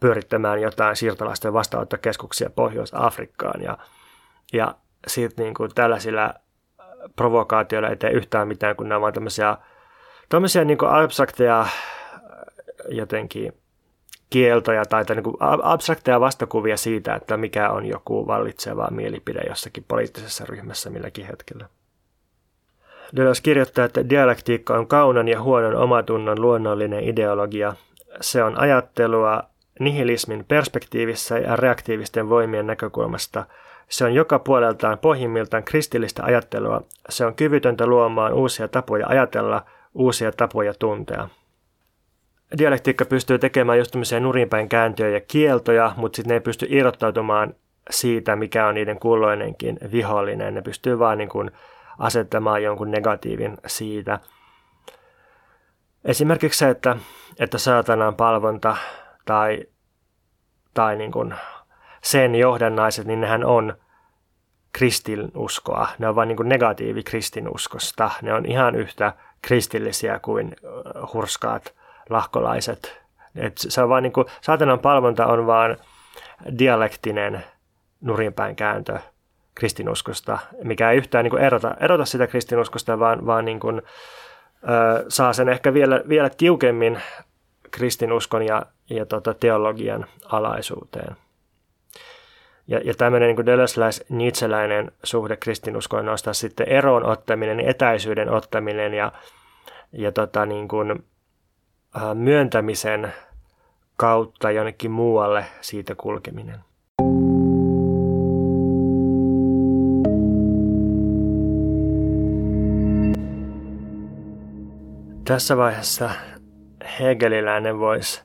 [0.00, 3.62] pyörittämään jotain siirtolaisten vastaanottokeskuksia Pohjois-Afrikkaan.
[3.62, 3.78] Ja,
[4.52, 4.74] ja
[5.06, 6.34] sitten niin kuin tällaisilla
[7.16, 9.56] provokaatioilla ei tee yhtään mitään, kun nämä ovat tämmöisiä,
[10.28, 11.66] tämmöisiä niin kuin abstrakteja
[12.88, 13.52] jotenkin
[14.30, 19.84] kieltoja tai, tai niin kuin abstrakteja vastakuvia siitä, että mikä on joku vallitseva mielipide jossakin
[19.88, 21.68] poliittisessa ryhmässä milläkin hetkellä.
[23.16, 27.74] Deleuze kirjoittaa, että dialektiikka on kaunan ja huonon omatunnon luonnollinen ideologia.
[28.20, 29.42] Se on ajattelua
[29.80, 33.46] nihilismin perspektiivissä ja reaktiivisten voimien näkökulmasta.
[33.88, 36.82] Se on joka puoleltaan pohjimmiltaan kristillistä ajattelua.
[37.08, 39.62] Se on kyvytöntä luomaan uusia tapoja ajatella,
[39.94, 41.28] uusia tapoja tuntea.
[42.58, 47.54] Dialektiikka pystyy tekemään just tämmöisiä nurinpäin kääntöjä ja kieltoja, mutta sitten ne ei pysty irrottautumaan
[47.90, 50.54] siitä, mikä on niiden kulloinenkin vihollinen.
[50.54, 51.50] Ne pystyy vaan niin kuin
[51.98, 54.20] asettamaan jonkun negatiivin siitä.
[56.04, 56.96] Esimerkiksi se, että,
[57.38, 58.76] että saatanan palvonta
[59.24, 59.66] tai,
[60.74, 61.34] tai niin kuin
[62.02, 63.76] sen johdannaiset, niin nehän on
[64.72, 65.88] kristinuskoa.
[65.98, 68.10] Ne on vain niin negatiivi kristinuskosta.
[68.22, 70.56] Ne on ihan yhtä kristillisiä kuin
[71.14, 71.74] hurskaat
[72.10, 73.02] lahkolaiset.
[73.36, 75.76] Et se on vaan niin kuin, saatanan palvonta on vaan
[76.58, 77.44] dialektinen
[78.00, 78.98] nurinpäin kääntö
[79.54, 83.82] kristinuskosta, mikä ei yhtään niin kuin erota, erota sitä kristinuskosta, vaan, vaan niin kuin,
[84.62, 87.00] ö, saa sen ehkä vielä, vielä tiukemmin
[87.70, 91.16] kristinuskon ja, ja tota, teologian alaisuuteen.
[92.66, 99.12] Ja, ja tämmöinen niin Deleuze-Nietzscheläinen suhde kristinuskoon nostaa sitten eroon ottaminen, etäisyyden ottaminen ja,
[99.92, 101.04] ja tota, niin kuin,
[102.14, 103.12] myöntämisen
[103.96, 106.60] kautta jonnekin muualle siitä kulkeminen.
[115.24, 116.10] Tässä vaiheessa
[117.00, 118.22] hegeliläinen voisi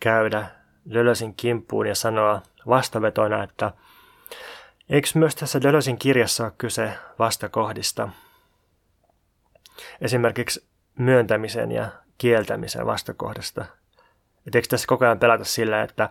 [0.00, 0.46] käydä
[0.92, 3.72] Dölösin kimppuun ja sanoa vastavetona, että
[4.88, 8.08] eikö myös tässä Dölösin kirjassa ole kyse vastakohdista?
[10.00, 10.66] Esimerkiksi
[10.98, 13.64] myöntämisen ja kieltämisen vastakohdasta.
[14.46, 16.10] Et eikö tässä koko ajan pelata sillä, että,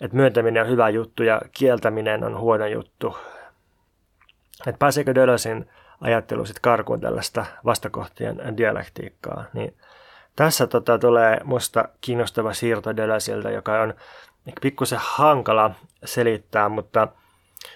[0.00, 3.16] että myöntäminen on hyvä juttu ja kieltäminen on huono juttu?
[4.66, 5.70] Et pääseekö Dölösin
[6.00, 9.76] ajattelu sitten karkuun tällaista vastakohtien dialektiikkaa, niin
[10.36, 13.94] tässä tota, tulee musta kiinnostava siirto Deleuzelta, joka on
[14.62, 15.70] pikkusen hankala
[16.04, 17.08] selittää, mutta,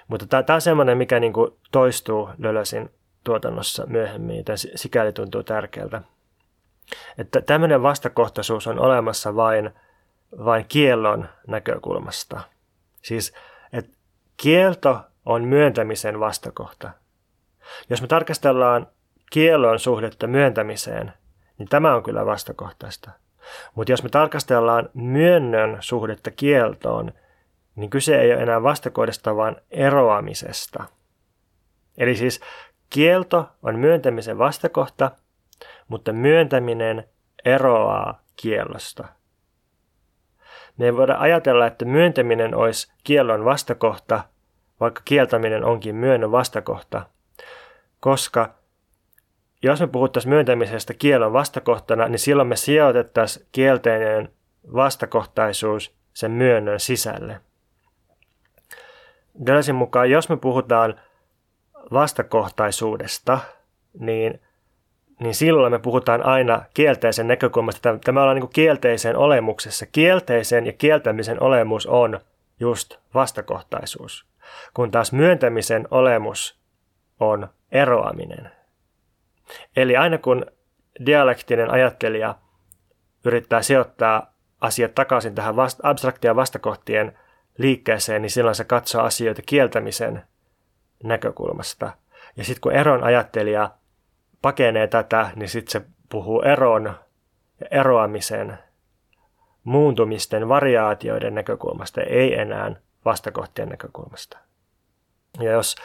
[0.08, 2.90] mutta tämä on semmoinen, mikä niinku toistuu Deleuzein
[3.24, 6.02] tuotannossa myöhemmin, joten sikäli tuntuu tärkeältä.
[7.18, 9.70] Että tämmöinen vastakohtaisuus on olemassa vain,
[10.44, 12.40] vain kiellon näkökulmasta.
[13.02, 13.34] Siis,
[13.72, 13.96] että
[14.36, 16.90] kielto on myöntämisen vastakohta.
[17.90, 18.86] Jos me tarkastellaan
[19.32, 21.12] kiellon suhdetta myöntämiseen,
[21.58, 23.10] niin tämä on kyllä vastakohtaista.
[23.74, 27.12] Mutta jos me tarkastellaan myönnön suhdetta kieltoon,
[27.76, 30.84] niin kyse ei ole enää vastakohdasta, vaan eroamisesta.
[31.98, 32.40] Eli siis
[32.90, 35.10] kielto on myöntämisen vastakohta,
[35.88, 37.04] mutta myöntäminen
[37.44, 39.04] eroaa kiellosta.
[40.76, 44.24] Me ei voida ajatella, että myöntäminen olisi kiellon vastakohta,
[44.80, 47.06] vaikka kieltäminen onkin myönnön vastakohta,
[48.04, 48.54] koska
[49.62, 54.28] jos me puhuttaisiin myöntämisestä kielon vastakohtana, niin silloin me sijoitettaisiin kielteinen
[54.74, 57.40] vastakohtaisuus sen myönnön sisälle.
[59.46, 61.00] Deleuzin mukaan, jos me puhutaan
[61.92, 63.38] vastakohtaisuudesta,
[63.98, 64.40] niin,
[65.20, 67.98] niin silloin me puhutaan aina kielteisen näkökulmasta.
[68.04, 69.86] Tämä on niin kielteisen olemuksessa.
[69.86, 72.20] Kielteisen ja kieltämisen olemus on
[72.60, 74.26] just vastakohtaisuus.
[74.74, 76.64] kun taas myöntämisen olemus
[77.20, 78.50] on eroaminen.
[79.76, 80.46] Eli aina kun
[81.06, 82.34] dialektinen ajattelija
[83.24, 87.18] yrittää sijoittaa asiat takaisin tähän vasta- abstraktia vastakohtien
[87.58, 90.22] liikkeeseen, niin silloin se katsoo asioita kieltämisen
[91.04, 91.92] näkökulmasta.
[92.36, 93.70] Ja sitten kun eron ajattelija
[94.42, 96.84] pakenee tätä, niin sitten se puhuu eron
[97.60, 98.58] ja eroamisen,
[99.64, 104.38] muuntumisten, variaatioiden näkökulmasta, ei enää vastakohtien näkökulmasta.
[105.40, 105.76] Ja jos,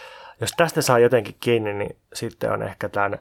[0.41, 3.19] jos tästä saa jotenkin kiinni, niin sitten on ehkä tämän,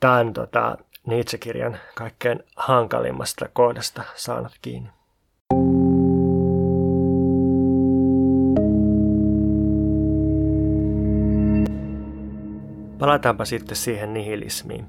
[0.00, 4.90] tämän tota, Nietzsche-kirjan kaikkein hankalimmasta kohdasta saanut kiinni.
[12.98, 14.86] Palataanpa sitten siihen nihilismiin.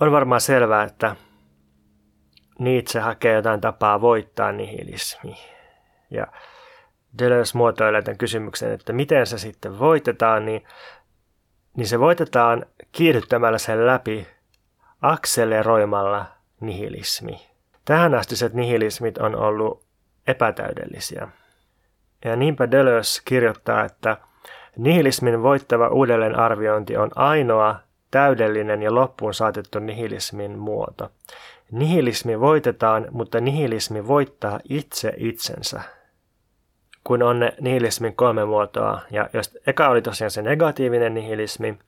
[0.00, 1.16] On varmaan selvää, että
[2.58, 5.36] Nietzsche hakee jotain tapaa voittaa nihilismi.
[6.10, 6.26] Ja
[7.18, 10.64] Deleuze muotoilee tämän kysymyksen, että miten se sitten voitetaan, niin,
[11.76, 14.26] niin se voitetaan kiihdyttämällä sen läpi
[15.02, 16.26] akseleroimalla
[16.60, 17.46] nihilismi.
[17.84, 19.84] Tähän astiset nihilismit on ollut
[20.26, 21.28] epätäydellisiä.
[22.24, 24.16] Ja niinpä Deleuze kirjoittaa, että
[24.76, 27.76] nihilismin voittava uudelleenarviointi on ainoa
[28.10, 31.10] täydellinen ja loppuun saatettu nihilismin muoto.
[31.70, 35.82] Nihilismi voitetaan, mutta nihilismi voittaa itse itsensä.
[37.10, 41.78] Kun on ne nihilismin kolme muotoa, ja jos eka oli tosiaan se negatiivinen nihilismi,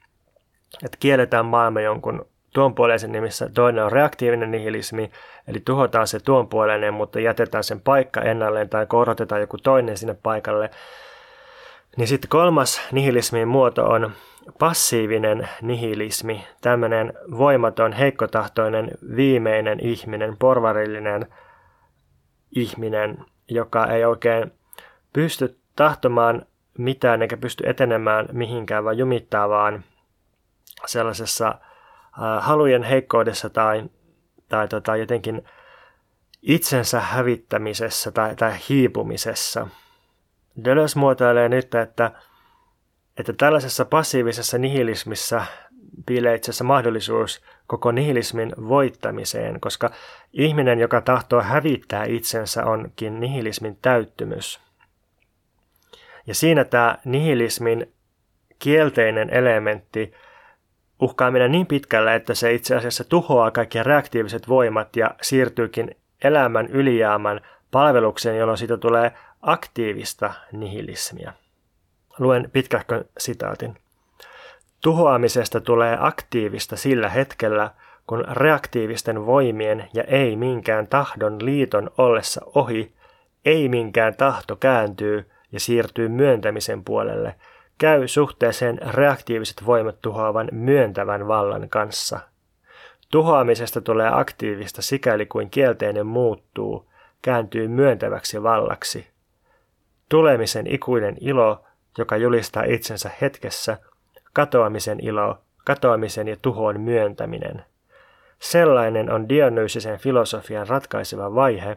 [0.84, 5.10] että kielletään maailma jonkun tuonpuoleisen nimissä, toinen on reaktiivinen nihilismi,
[5.48, 10.70] eli tuhotaan se tuonpuoleinen, mutta jätetään sen paikka ennalleen tai korotetaan joku toinen sinne paikalle.
[11.96, 14.12] Niin sitten kolmas nihilismin muoto on
[14.58, 21.26] passiivinen nihilismi, tämmöinen voimaton, heikkotahtoinen, viimeinen ihminen, porvarillinen
[22.56, 24.52] ihminen, joka ei oikein
[25.12, 26.46] pysty tahtomaan
[26.78, 29.84] mitään eikä pysty etenemään mihinkään, vaan jumittaa vaan
[30.86, 31.54] sellaisessa
[32.40, 33.84] halujen heikkoudessa tai,
[34.48, 35.44] tai tota, jotenkin
[36.42, 39.66] itsensä hävittämisessä tai, tai hiipumisessa.
[40.64, 42.12] Deleuze muotoilee nyt, että
[43.16, 45.44] että tällaisessa passiivisessa nihilismissa
[46.06, 49.90] piilee itse asiassa mahdollisuus koko nihilismin voittamiseen, koska
[50.32, 54.60] ihminen, joka tahtoo hävittää itsensä, onkin nihilismin täyttymys.
[56.26, 57.92] Ja siinä tämä nihilismin
[58.58, 60.12] kielteinen elementti
[61.00, 66.66] uhkaa mennä niin pitkälle, että se itse asiassa tuhoaa kaikki reaktiiviset voimat ja siirtyykin elämän
[66.66, 69.12] ylijäämän palvelukseen, jolloin siitä tulee
[69.42, 71.32] aktiivista nihilismia.
[72.18, 73.78] Luen pitkähkön sitaatin.
[74.80, 77.70] Tuhoamisesta tulee aktiivista sillä hetkellä,
[78.06, 82.94] kun reaktiivisten voimien ja ei minkään tahdon liiton ollessa ohi,
[83.44, 87.34] ei minkään tahto kääntyy ja siirtyy myöntämisen puolelle,
[87.78, 92.20] käy suhteeseen reaktiiviset voimat tuhoavan myöntävän vallan kanssa.
[93.10, 96.90] Tuhoamisesta tulee aktiivista sikäli kuin kielteinen muuttuu,
[97.22, 99.06] kääntyy myöntäväksi vallaksi.
[100.08, 101.64] Tulemisen ikuinen ilo
[101.98, 103.78] joka julistaa itsensä hetkessä,
[104.32, 107.64] katoamisen ilo, katoamisen ja tuhoon myöntäminen.
[108.38, 111.76] Sellainen on Dionyysisen filosofian ratkaiseva vaihe,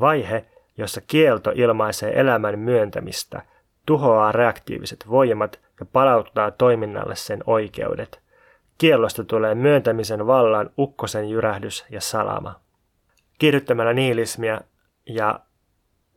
[0.00, 0.44] vaihe,
[0.78, 3.42] jossa kielto ilmaisee elämän myöntämistä,
[3.86, 8.20] tuhoaa reaktiiviset voimat ja palauttaa toiminnalle sen oikeudet.
[8.78, 12.60] Kiellosta tulee myöntämisen vallan ukkosen jyrähdys ja salama.
[13.38, 14.60] Kiihdyttämällä nihilismia
[15.06, 15.40] ja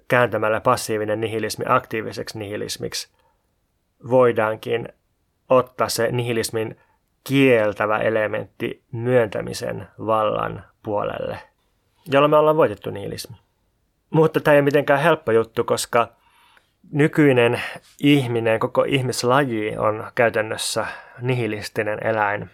[0.07, 3.15] kääntämällä passiivinen nihilismi aktiiviseksi nihilismiksi
[4.09, 4.89] voidaankin
[5.49, 6.77] ottaa se nihilismin
[7.23, 11.39] kieltävä elementti myöntämisen vallan puolelle,
[12.11, 13.44] jolla me ollaan voitettu nihilismi.
[14.09, 16.07] Mutta tämä ei ole mitenkään helppo juttu, koska
[16.91, 17.61] nykyinen
[17.99, 20.85] ihminen, koko ihmislaji on käytännössä
[21.21, 22.49] nihilistinen eläin.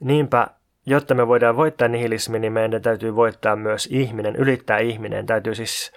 [0.00, 0.46] Niinpä,
[0.86, 5.26] jotta me voidaan voittaa nihilismi, niin meidän täytyy voittaa myös ihminen, ylittää ihminen.
[5.26, 5.92] Täytyy siis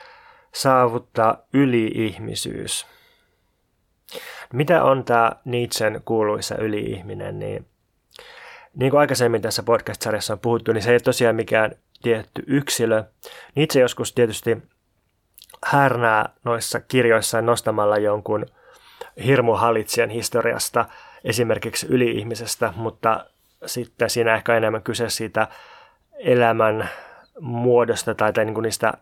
[0.53, 2.87] saavuttaa yli-ihmisyys.
[4.53, 7.65] Mitä on tämä Nietzschen kuuluisa yli-ihminen, niin
[8.73, 11.71] niin kuin aikaisemmin tässä podcast-sarjassa on puhuttu, niin se ei ole tosiaan mikään
[12.01, 13.03] tietty yksilö.
[13.55, 14.57] Nietzsche joskus tietysti
[15.65, 18.45] härnää noissa kirjoissaan nostamalla jonkun
[19.25, 20.85] hirmuhalitsijan historiasta,
[21.23, 23.25] esimerkiksi yli-ihmisestä, mutta
[23.65, 25.47] sitten siinä ehkä enemmän kyse siitä
[26.13, 26.89] elämän
[27.39, 28.93] muodosta tai, tai niin kuin niistä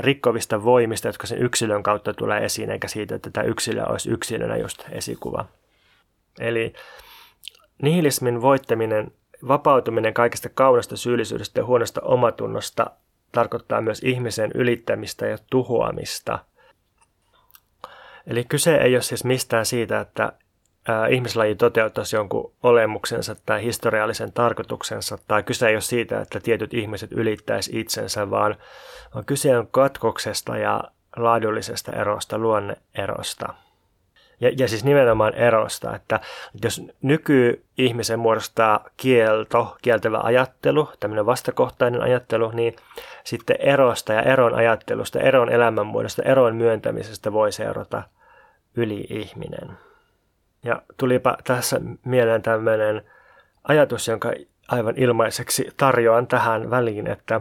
[0.00, 4.56] rikkovista voimista, jotka sen yksilön kautta tulee esiin, eikä siitä, että tämä yksilö olisi yksilönä
[4.56, 5.44] just esikuva.
[6.40, 6.72] Eli
[7.82, 9.12] nihilismin voittaminen,
[9.48, 12.90] vapautuminen kaikesta kaunasta syyllisyydestä ja huonosta omatunnosta
[13.32, 16.38] tarkoittaa myös ihmisen ylittämistä ja tuhoamista.
[18.26, 20.32] Eli kyse ei ole siis mistään siitä, että
[21.10, 27.12] ihmislaji toteuttaisi jonkun olemuksensa tai historiallisen tarkoituksensa, tai kyse ei ole siitä, että tietyt ihmiset
[27.12, 28.56] ylittäisi itsensä, vaan,
[29.26, 30.84] kyse on katkoksesta ja
[31.16, 33.54] laadullisesta erosta, luonneerosta.
[34.40, 36.20] Ja, ja siis nimenomaan erosta, että
[36.64, 42.76] jos nyky-ihmisen muodostaa kielto, kieltävä ajattelu, tämmöinen vastakohtainen ajattelu, niin
[43.24, 48.02] sitten erosta ja eron ajattelusta, eron elämänmuodosta, eron myöntämisestä voi seurata
[48.76, 49.78] yli-ihminen.
[50.64, 53.02] Ja tulipa tässä mieleen tämmöinen
[53.64, 54.32] ajatus, jonka
[54.68, 57.40] aivan ilmaiseksi tarjoan tähän väliin, että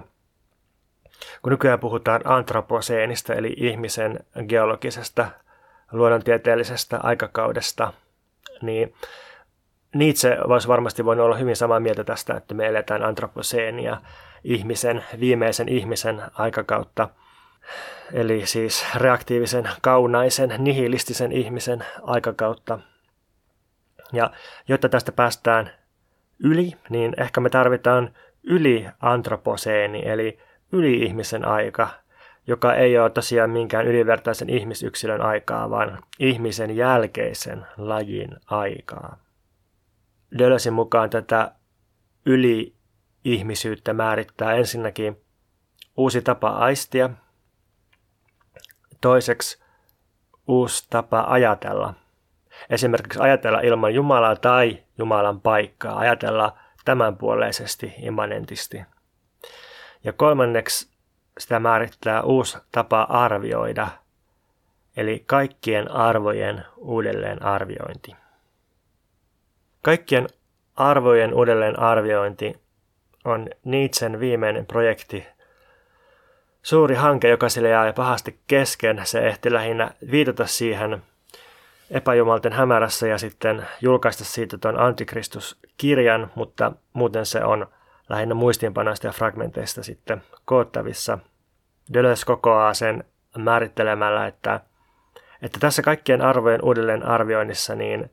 [1.42, 5.28] kun nykyään puhutaan antroposeenista, eli ihmisen geologisesta
[5.92, 7.94] luonnontieteellisestä aikakaudesta,
[8.62, 8.94] niin
[9.96, 14.02] Nietzsche voisi varmasti voinut olla hyvin samaa mieltä tästä, että me eletään antroposeenia,
[14.44, 17.10] ihmisen, viimeisen ihmisen aikakautta,
[18.14, 22.80] eli siis reaktiivisen, kaunaisen, nihilistisen ihmisen aikakautta.
[24.14, 24.32] Ja
[24.68, 25.72] jotta tästä päästään
[26.44, 28.14] yli, niin ehkä me tarvitaan
[28.44, 30.40] yli antroposeeni, eli
[30.72, 31.90] yli-ihmisen aika,
[32.48, 39.18] joka ei ole tosiaan minkään ylivertaisen ihmisyksilön aikaa, vaan ihmisen jälkeisen lajin aikaa.
[40.40, 41.52] Dölösin mukaan tätä
[42.26, 45.22] yli-ihmisyyttä määrittää ensinnäkin
[45.98, 47.10] uusi tapa aistia,
[49.02, 49.64] toiseksi
[50.48, 51.94] uusi tapa ajatella.
[52.70, 58.82] Esimerkiksi ajatella ilman Jumalaa tai Jumalan paikkaa, ajatella tämänpuoleisesti immanentisti.
[60.04, 60.97] Ja kolmanneksi
[61.38, 63.88] sitä määrittää uusi tapa arvioida,
[64.98, 68.16] eli kaikkien arvojen uudelleen arviointi.
[69.82, 70.28] Kaikkien
[70.76, 72.62] arvojen uudelleen arviointi
[73.26, 75.28] on Nietzschen viimeinen projekti,
[76.64, 79.02] suuri hanke, joka sille jää pahasti kesken.
[79.04, 81.02] Se ehti lähinnä viitata siihen
[81.92, 87.68] epäjumalten hämärässä ja sitten julkaista siitä tuon Antikristus-kirjan, mutta muuten se on
[88.10, 91.20] lähinnä muistiinpanoista ja fragmenteista sitten koottavissa.
[91.94, 93.04] Deleuze kokoaa sen
[93.38, 94.60] määrittelemällä, että,
[95.42, 98.12] että tässä kaikkien arvojen uudelleen arvioinnissa niin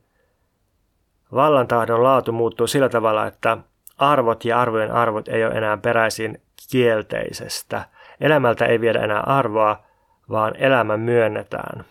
[1.33, 3.57] vallantahdon laatu muuttuu sillä tavalla, että
[3.97, 6.41] arvot ja arvojen arvot ei ole enää peräisin
[6.71, 7.85] kielteisestä.
[8.21, 9.83] Elämältä ei viedä enää arvoa,
[10.29, 11.85] vaan elämä myönnetään.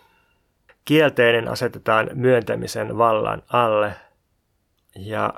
[0.85, 3.93] Kielteinen asetetaan myöntämisen vallan alle
[4.95, 5.33] ja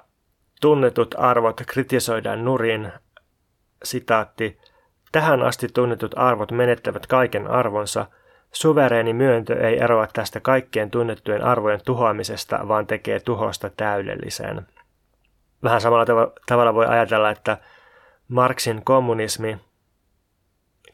[0.61, 2.91] Tunnetut arvot kritisoidaan nurin.
[3.83, 4.57] Sitaatti.
[5.11, 8.05] Tähän asti tunnetut arvot menettävät kaiken arvonsa.
[8.51, 14.67] Suvereeni myöntö ei eroa tästä kaikkien tunnettujen arvojen tuhoamisesta, vaan tekee tuhosta täydellisen.
[15.63, 17.57] Vähän samalla tav- tavalla voi ajatella, että
[18.27, 19.57] Marxin kommunismi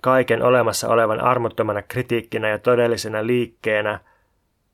[0.01, 3.99] kaiken olemassa olevan armottomana kritiikkinä ja todellisena liikkeenä,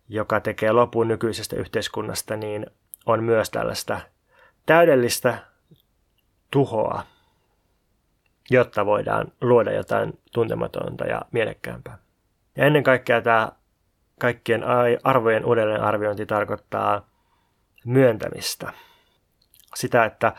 [0.09, 2.65] joka tekee lopun nykyisestä yhteiskunnasta, niin
[3.05, 3.99] on myös tällaista
[4.65, 5.37] täydellistä
[6.51, 7.03] tuhoa,
[8.49, 11.97] jotta voidaan luoda jotain tuntematonta ja mielekkäämpää.
[12.55, 13.51] Ja ennen kaikkea tämä
[14.19, 14.63] kaikkien
[15.03, 17.09] arvojen uudelleenarviointi tarkoittaa
[17.85, 18.73] myöntämistä.
[19.75, 20.33] Sitä, että,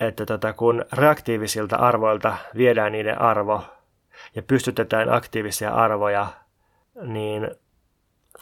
[0.00, 3.64] että tota, kun reaktiivisilta arvoilta viedään niiden arvo
[4.34, 6.26] ja pystytetään aktiivisia arvoja,
[7.02, 7.50] niin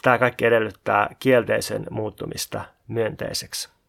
[0.01, 3.80] tämä kaikki edellyttää kielteisen muuttumista myönteiseksi.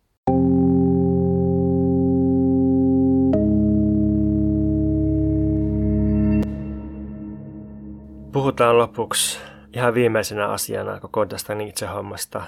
[8.53, 9.41] Puhutaan lopuksi
[9.73, 12.43] ihan viimeisenä asiana koko tästä Nietzsche-hommasta,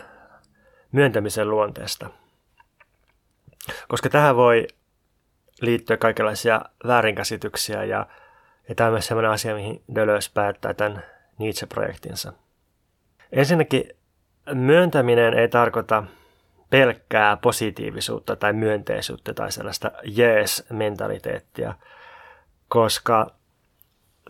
[0.92, 2.10] myöntämisen luonteesta.
[3.88, 4.66] Koska tähän voi
[5.60, 8.06] liittyä kaikenlaisia väärinkäsityksiä ja,
[8.68, 11.02] ja tämä on myös sellainen asia, mihin Deleuze päättää tämän
[11.38, 12.32] Nietzsche-projektinsa.
[13.32, 13.84] Ensinnäkin
[14.54, 16.04] myöntäminen ei tarkoita
[16.70, 21.74] pelkkää positiivisuutta tai myönteisyyttä tai sellaista jees-mentaliteettia,
[22.68, 23.43] koska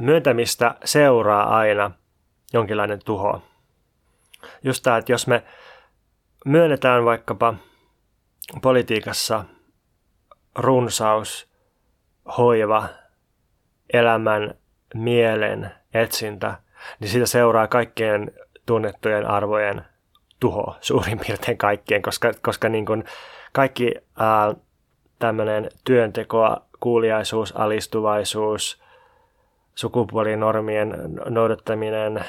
[0.00, 1.90] myöntämistä seuraa aina
[2.52, 3.42] jonkinlainen tuho.
[4.62, 5.44] Just tämä, että jos me
[6.44, 7.54] myönnetään vaikkapa
[8.62, 9.44] politiikassa
[10.58, 11.52] runsaus,
[12.38, 12.88] hoiva,
[13.92, 14.54] elämän,
[14.94, 16.58] mielen etsintä,
[17.00, 18.32] niin siitä seuraa kaikkien
[18.66, 19.84] tunnettujen arvojen
[20.40, 23.04] tuho, suurin piirtein kaikkien, koska, koska niin kuin
[23.52, 23.94] kaikki
[25.18, 28.83] tämmöinen työntekoa, kuuliaisuus, alistuvaisuus,
[29.74, 30.94] sukupuolinormien
[31.28, 32.24] noudattaminen,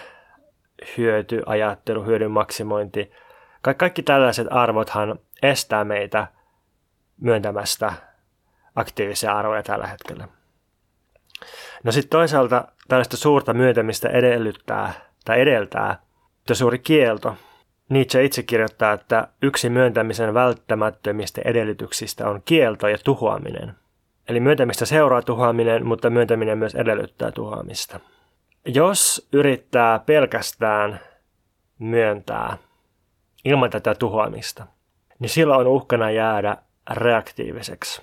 [0.97, 3.11] hyöty, ajattelu, hyödyn maksimointi.
[3.61, 6.27] Ka- kaikki tällaiset arvothan estää meitä
[7.21, 7.93] myöntämästä
[8.75, 10.27] aktiivisia arvoja tällä hetkellä.
[11.83, 14.93] No sitten toisaalta tällaista suurta myöntämistä edellyttää
[15.25, 15.99] tai edeltää
[16.53, 17.35] suuri kielto.
[17.89, 23.75] Nietzsche itse kirjoittaa, että yksi myöntämisen välttämättömistä edellytyksistä on kielto ja tuhoaminen.
[24.27, 27.99] Eli myöntämistä seuraa tuhoaminen, mutta myöntäminen myös edellyttää tuhoamista.
[28.65, 30.99] Jos yrittää pelkästään
[31.79, 32.57] myöntää
[33.45, 34.67] ilman tätä tuhoamista,
[35.19, 36.57] niin silloin on uhkana jäädä
[36.91, 38.01] reaktiiviseksi.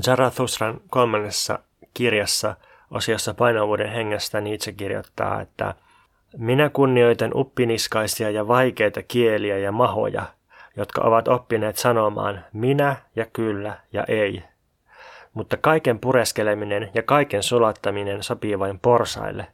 [0.00, 1.58] Zarathustran kolmannessa
[1.94, 2.56] kirjassa
[2.90, 5.74] osiossa painavuuden hengestä Nietzsche kirjoittaa, että
[6.36, 10.22] minä kunnioitan uppiniskaisia ja vaikeita kieliä ja mahoja,
[10.76, 14.42] jotka ovat oppineet sanomaan minä ja kyllä ja ei.
[15.34, 19.46] Mutta kaiken pureskeleminen ja kaiken sulattaminen sopii vain porsaille.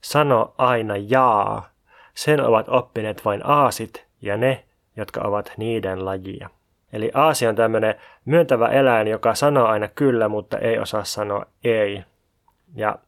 [0.00, 1.68] Sano aina jaa.
[2.14, 4.64] Sen ovat oppineet vain aasit ja ne,
[4.96, 6.50] jotka ovat niiden lajia.
[6.92, 12.04] Eli aasi on tämmöinen myöntävä eläin, joka sanoo aina kyllä, mutta ei osaa sanoa ei.
[12.74, 12.98] Ja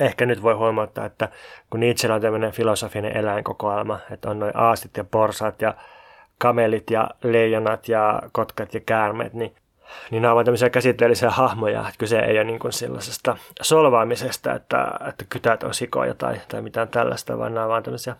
[0.00, 1.28] ehkä nyt voi huomata, että
[1.70, 5.74] kun Nietzschellä on tämmöinen filosofinen eläinkokoelma, että on noin aasit ja porsat ja
[6.38, 9.54] kamelit ja leijonat ja kotkat ja käärmeet, niin,
[10.10, 14.92] niin nämä ovat tämmöisiä käsitteellisiä hahmoja, että kyse ei ole niin kuin sellaisesta solvaamisesta, että,
[15.08, 18.16] että kytät on sikoja tai, tai mitään tällaista, vaan nämä ovat tämmöisiä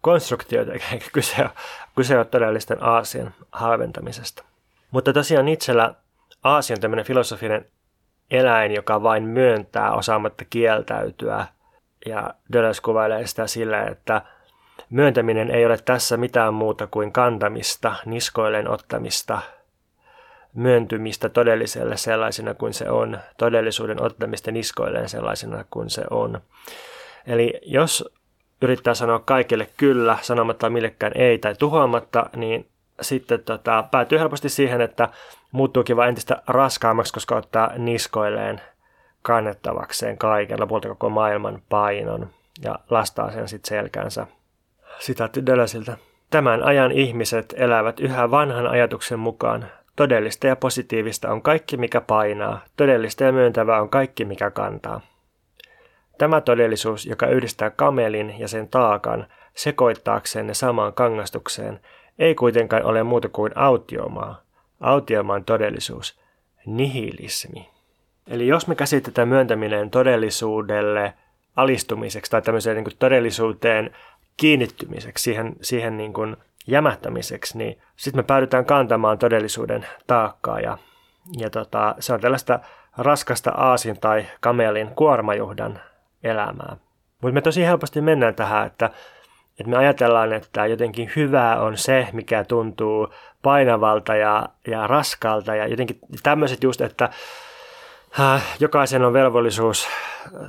[0.00, 1.50] konstruktioita, eikä kyse ole,
[1.96, 4.44] kyse ole todellisten aasien halventamisesta.
[4.90, 5.94] Mutta tosiaan itsellä
[6.44, 7.66] Aasi on tämmöinen filosofinen
[8.30, 11.46] eläin, joka vain myöntää osaamatta kieltäytyä.
[12.06, 14.22] Ja Deleuze kuvailee sitä sillä, että
[14.90, 19.40] myöntäminen ei ole tässä mitään muuta kuin kantamista, niskoilleen ottamista,
[20.54, 26.40] myöntymistä todelliselle sellaisena kuin se on, todellisuuden ottamista niskoilleen sellaisena kuin se on.
[27.26, 28.08] Eli jos
[28.62, 32.68] yrittää sanoa kaikille kyllä, sanomatta millekään ei tai tuhoamatta, niin
[33.00, 35.08] sitten tota, päätyy helposti siihen, että
[35.52, 38.60] muuttuukin vain entistä raskaammaksi, koska ottaa niskoilleen
[39.22, 42.30] kannettavakseen kaiken, lopulta koko maailman painon
[42.62, 44.26] ja lastaa sen sitten selkänsä.
[44.98, 45.96] Sitaatti Dölösiltä.
[46.30, 49.66] Tämän ajan ihmiset elävät yhä vanhan ajatuksen mukaan.
[49.96, 52.64] Todellista ja positiivista on kaikki, mikä painaa.
[52.76, 55.00] Todellista ja myöntävää on kaikki, mikä kantaa.
[56.18, 61.80] Tämä todellisuus, joka yhdistää kamelin ja sen taakan sekoittaakseen ne samaan kangastukseen,
[62.18, 64.42] ei kuitenkaan ole muuta kuin autiomaa,
[64.80, 66.20] autiomaan todellisuus,
[66.66, 67.68] nihilismi.
[68.26, 71.14] Eli jos me käsitetään myöntäminen todellisuudelle
[71.56, 73.96] alistumiseksi tai tämmöiseen niin kuin todellisuuteen
[74.36, 76.36] kiinnittymiseksi, siihen, siihen niin kuin
[76.66, 80.78] jämähtämiseksi, niin sitten me päädytään kantamaan todellisuuden taakkaa ja,
[81.38, 82.60] ja tota, se on tällaista
[82.98, 85.80] raskasta aasin tai kamelin kuormajuhdan
[86.22, 86.76] elämää.
[87.22, 88.90] Mutta me tosi helposti mennään tähän, että
[89.60, 93.08] että me ajatellaan, että jotenkin hyvää on se, mikä tuntuu
[93.42, 97.10] painavalta ja, ja raskalta ja jotenkin tämmöiset just, että
[98.60, 99.88] jokaisen on velvollisuus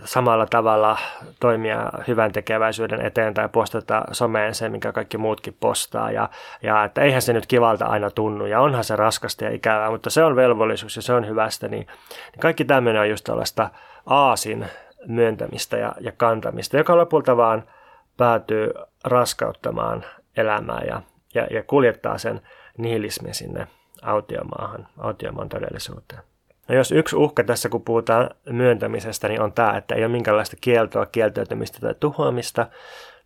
[0.03, 0.97] samalla tavalla
[1.39, 6.29] toimia hyvän tekeväisyyden eteen tai postata someen se, mikä kaikki muutkin postaa ja,
[6.63, 10.09] ja että eihän se nyt kivalta aina tunnu ja onhan se raskasta ja ikävää, mutta
[10.09, 11.87] se on velvollisuus ja se on hyvästä, niin,
[12.31, 13.69] niin kaikki tämmöinen on just tällaista
[14.05, 14.65] aasin
[15.07, 17.63] myöntämistä ja, ja kantamista, joka lopulta vaan–
[18.17, 20.05] päätyy raskauttamaan
[20.37, 21.01] elämää ja,
[21.33, 22.41] ja, ja kuljettaa sen
[22.77, 23.67] nihilismin sinne
[24.01, 26.21] autiomaahan, autiomaan todellisuuteen.
[26.67, 30.57] No jos yksi uhka tässä, kun puhutaan myöntämisestä, niin on tämä, että ei ole minkäänlaista
[30.61, 32.67] kieltoa, kieltäytymistä tai tuhoamista,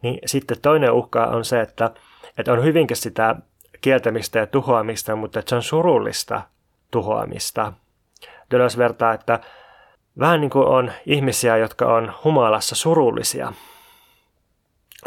[0.01, 1.91] niin sitten toinen uhka on se, että,
[2.37, 3.35] että on hyvinkin sitä
[3.81, 6.41] kieltämistä ja tuhoamista, mutta että se on surullista
[6.91, 7.73] tuhoamista.
[8.51, 9.39] Deleuze vertaa, että
[10.19, 13.53] vähän niin kuin on ihmisiä, jotka on humalassa surullisia,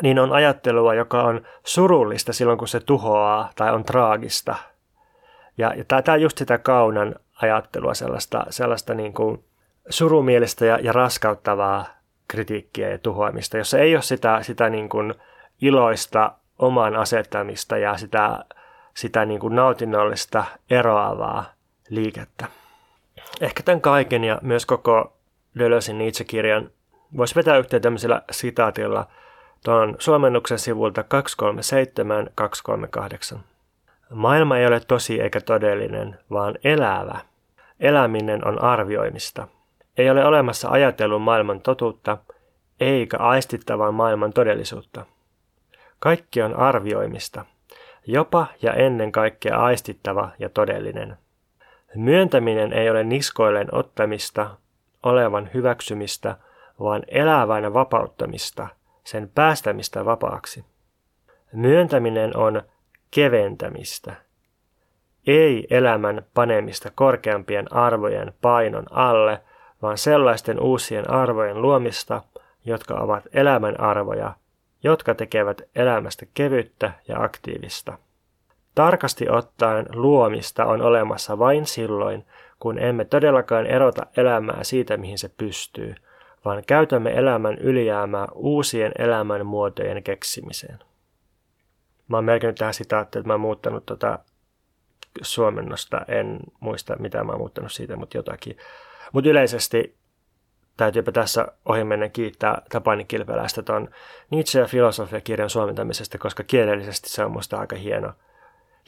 [0.02, 4.54] niin on ajattelua, joka on surullista silloin, kun se tuhoaa tai on traagista.
[5.58, 9.44] Ja, ja tämä on just sitä kaunan ajattelua, sellaista, sellaista niin kuin
[9.88, 11.86] surumielistä ja, ja raskauttavaa
[12.28, 15.14] kritiikkiä ja tuhoamista, jossa ei ole sitä, sitä niin kuin
[15.60, 18.44] iloista oman asettamista ja sitä,
[18.94, 21.44] sitä niin kuin nautinnollista eroavaa
[21.88, 22.46] liikettä.
[23.40, 25.16] Ehkä tämän kaiken ja myös koko
[25.58, 26.70] Deleuzein Nietzsche-kirjan
[27.16, 29.06] voisi vetää yhteen tämmöisellä sitaatilla–
[29.64, 31.04] Tuon suomennuksen sivulta
[33.34, 33.38] 237-238.
[34.10, 37.18] Maailma ei ole tosi eikä todellinen, vaan elävä.
[37.82, 39.48] Eläminen on arvioimista.
[39.98, 42.18] Ei ole olemassa ajatellun maailman totuutta,
[42.80, 45.06] eikä aistittavan maailman todellisuutta.
[45.98, 47.44] Kaikki on arvioimista,
[48.06, 51.16] jopa ja ennen kaikkea aistittava ja todellinen.
[51.94, 54.50] Myöntäminen ei ole niskoilleen ottamista,
[55.02, 56.36] olevan hyväksymistä,
[56.80, 58.68] vaan elävänä vapauttamista–
[59.04, 60.64] sen päästämistä vapaaksi.
[61.52, 62.62] Myöntäminen on
[63.10, 64.14] keventämistä,
[65.26, 69.40] ei elämän panemista korkeampien arvojen painon alle,
[69.82, 72.22] vaan sellaisten uusien arvojen luomista,
[72.64, 74.32] jotka ovat elämän arvoja
[74.82, 77.98] jotka tekevät elämästä kevyttä ja aktiivista.
[78.74, 82.26] Tarkasti ottaen luomista on olemassa vain silloin,
[82.60, 85.94] kun emme todellakaan erota elämää siitä, mihin se pystyy,
[86.44, 90.78] vaan käytämme elämän ylijäämää uusien elämän muotojen keksimiseen.
[92.08, 94.18] Mä oon merkinnyt tähän sitaattiin, että mä oon muuttanut tota
[95.22, 96.00] suomennosta.
[96.08, 98.56] En muista, mitä mä oon muuttanut siitä, mutta jotakin.
[99.12, 99.96] Mutta yleisesti
[100.76, 103.88] täytyypä tässä ohimennen kiittää Tapani Kilpeläistä tuon
[104.30, 108.12] Nietzsche ja filosofia-kirjan suomentamisesta, koska kielellisesti se on musta aika hieno,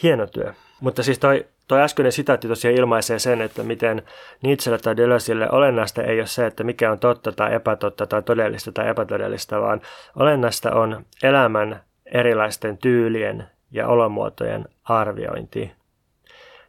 [0.02, 0.54] hieno työ.
[0.80, 4.02] Mutta siis toi, toi äskeinen sitaatti tosiaan ilmaisee sen, että miten
[4.42, 8.72] Nietzschelle tai Deleuzeille olennaista ei ole se, että mikä on totta tai epätotta tai todellista
[8.72, 9.80] tai epätodellista, vaan
[10.16, 15.72] olennaista on elämän erilaisten tyylien ja olomuotojen arviointi.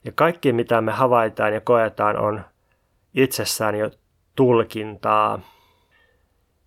[0.05, 2.41] Ja kaikki, mitä me havaitaan ja koetaan, on
[3.13, 3.91] itsessään jo
[4.35, 5.39] tulkintaa.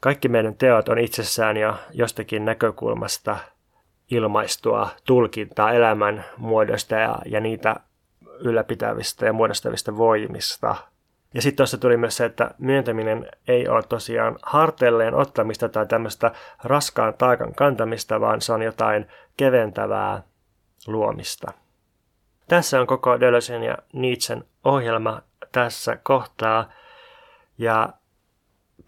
[0.00, 3.36] Kaikki meidän teot on itsessään jo jostakin näkökulmasta
[4.10, 7.76] ilmaistua tulkintaa elämän muodosta ja, ja niitä
[8.40, 10.74] ylläpitävistä ja muodostavista voimista.
[11.34, 16.32] Ja sitten tuossa tuli myös se, että myöntäminen ei ole tosiaan harteilleen ottamista tai tämmöistä
[16.64, 20.22] raskaan taakan kantamista, vaan se on jotain keventävää
[20.86, 21.52] luomista.
[22.48, 25.22] Tässä on koko Dölösen ja Nietzschen ohjelma
[25.52, 26.72] tässä kohtaa.
[27.58, 27.88] Ja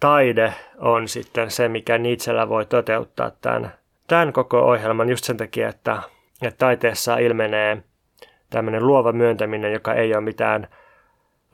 [0.01, 3.73] taide on sitten se, mikä Nietzschellä voi toteuttaa tämän,
[4.07, 6.03] tämän koko ohjelman just sen takia, että,
[6.43, 7.83] että taiteessa ilmenee
[8.51, 10.69] tämmöinen luova myöntäminen, joka ei ole mitään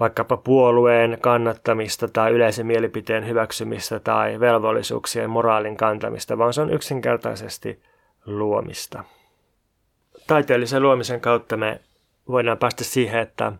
[0.01, 7.83] vaikkapa puolueen kannattamista tai yleisen mielipiteen hyväksymistä tai velvollisuuksien moraalin kantamista, vaan se on yksinkertaisesti
[8.27, 9.05] luomista.
[10.27, 11.81] Taiteellisen luomisen kautta me
[12.29, 13.53] voidaan päästä siihen, että,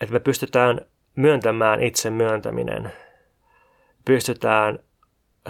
[0.00, 0.80] että me pystytään
[1.16, 2.92] myöntämään itse myöntäminen.
[4.04, 4.78] Pystytään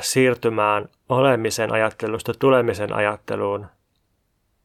[0.01, 3.67] siirtymään olemisen ajattelusta tulemisen ajatteluun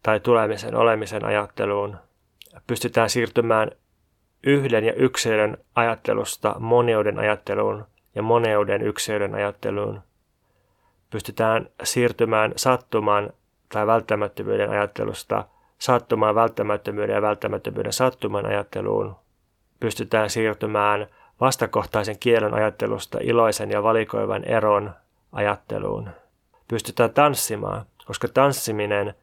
[0.03, 1.97] tai tulemisen olemisen ajatteluun.
[2.67, 3.71] Pystytään siirtymään
[4.43, 7.85] yhden ja yksilön ajattelusta moneuden ajatteluun
[8.15, 10.01] ja moneuden yksilön ajatteluun.
[11.09, 13.29] Pystytään siirtymään sattuman
[13.69, 15.45] tai välttämättömyyden ajattelusta
[15.77, 19.15] sattumaan välttämättömyyden ja välttämättömyyden sattuman ajatteluun
[19.79, 21.07] pystytään siirtymään
[21.41, 24.93] vastakohtaisen kielen ajattelusta iloisen ja valikoivan eron
[25.31, 26.09] ajatteluun.
[26.67, 29.13] Pystytään tanssimaan, koska tanssiminen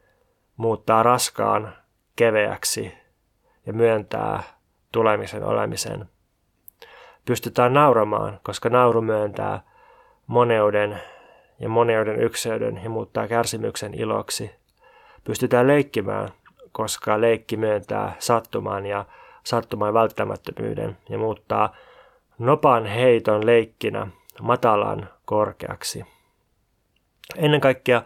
[0.57, 1.75] muuttaa raskaan
[2.17, 2.95] keveäksi
[3.67, 4.43] ja myöntää
[4.93, 6.09] tulemisen olemisen.
[7.25, 9.61] Pystytään nauramaan, koska nauru myöntää
[10.27, 11.01] moneuden
[11.61, 14.51] ja moneuden ykseyden ja muuttaa kärsimyksen iloksi.
[15.25, 16.29] Pystytään leikkimään,
[16.75, 19.05] koska leikki myöntää sattumaan ja
[19.45, 21.75] sattuman välttämättömyyden ja muuttaa
[22.39, 24.07] nopan heiton leikkinä
[24.43, 26.05] matalan korkeaksi.
[27.37, 28.03] Ennen kaikkea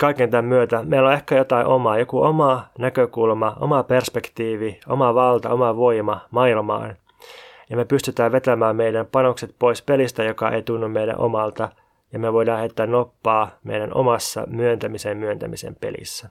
[0.00, 5.50] kaiken tämän myötä meillä on ehkä jotain omaa, joku oma näkökulma, oma perspektiivi, oma valta,
[5.50, 6.96] oma voima maailmaan.
[7.70, 11.68] Ja me pystytään vetämään meidän panokset pois pelistä, joka ei tunnu meidän omalta,
[12.12, 16.28] ja me voidaan heittää noppaa meidän omassa myöntämisen myöntämisen pelissä.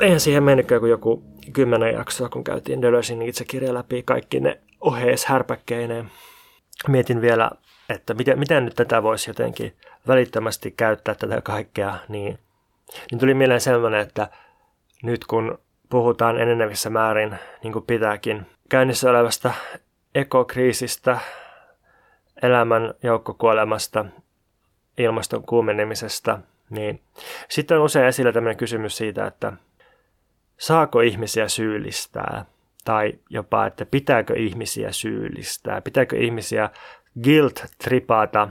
[0.00, 1.22] Eihän siihen mennytkään kuin joku
[1.52, 6.10] kymmenen jaksoa, kun käytiin Deleuzein itse kirja läpi kaikki ne ohees härpäkkeineen.
[6.88, 7.50] Mietin vielä,
[7.88, 9.76] että miten, miten nyt tätä voisi jotenkin
[10.06, 12.38] välittömästi käyttää tätä kaikkea, niin,
[13.10, 14.28] niin tuli mieleen sellainen, että
[15.02, 15.58] nyt kun
[15.90, 19.52] puhutaan enenevissä määrin, niin kuin pitääkin, käynnissä olevasta
[20.14, 21.18] ekokriisistä,
[22.42, 24.04] elämän joukkokuolemasta,
[24.98, 26.38] ilmaston kuumenemisesta,
[26.70, 27.02] niin
[27.48, 29.52] sitten on usein esillä tämmöinen kysymys siitä, että
[30.58, 32.44] saako ihmisiä syyllistää
[32.84, 36.70] tai jopa, että pitääkö ihmisiä syyllistää, pitääkö ihmisiä
[37.24, 38.48] guilt-tripata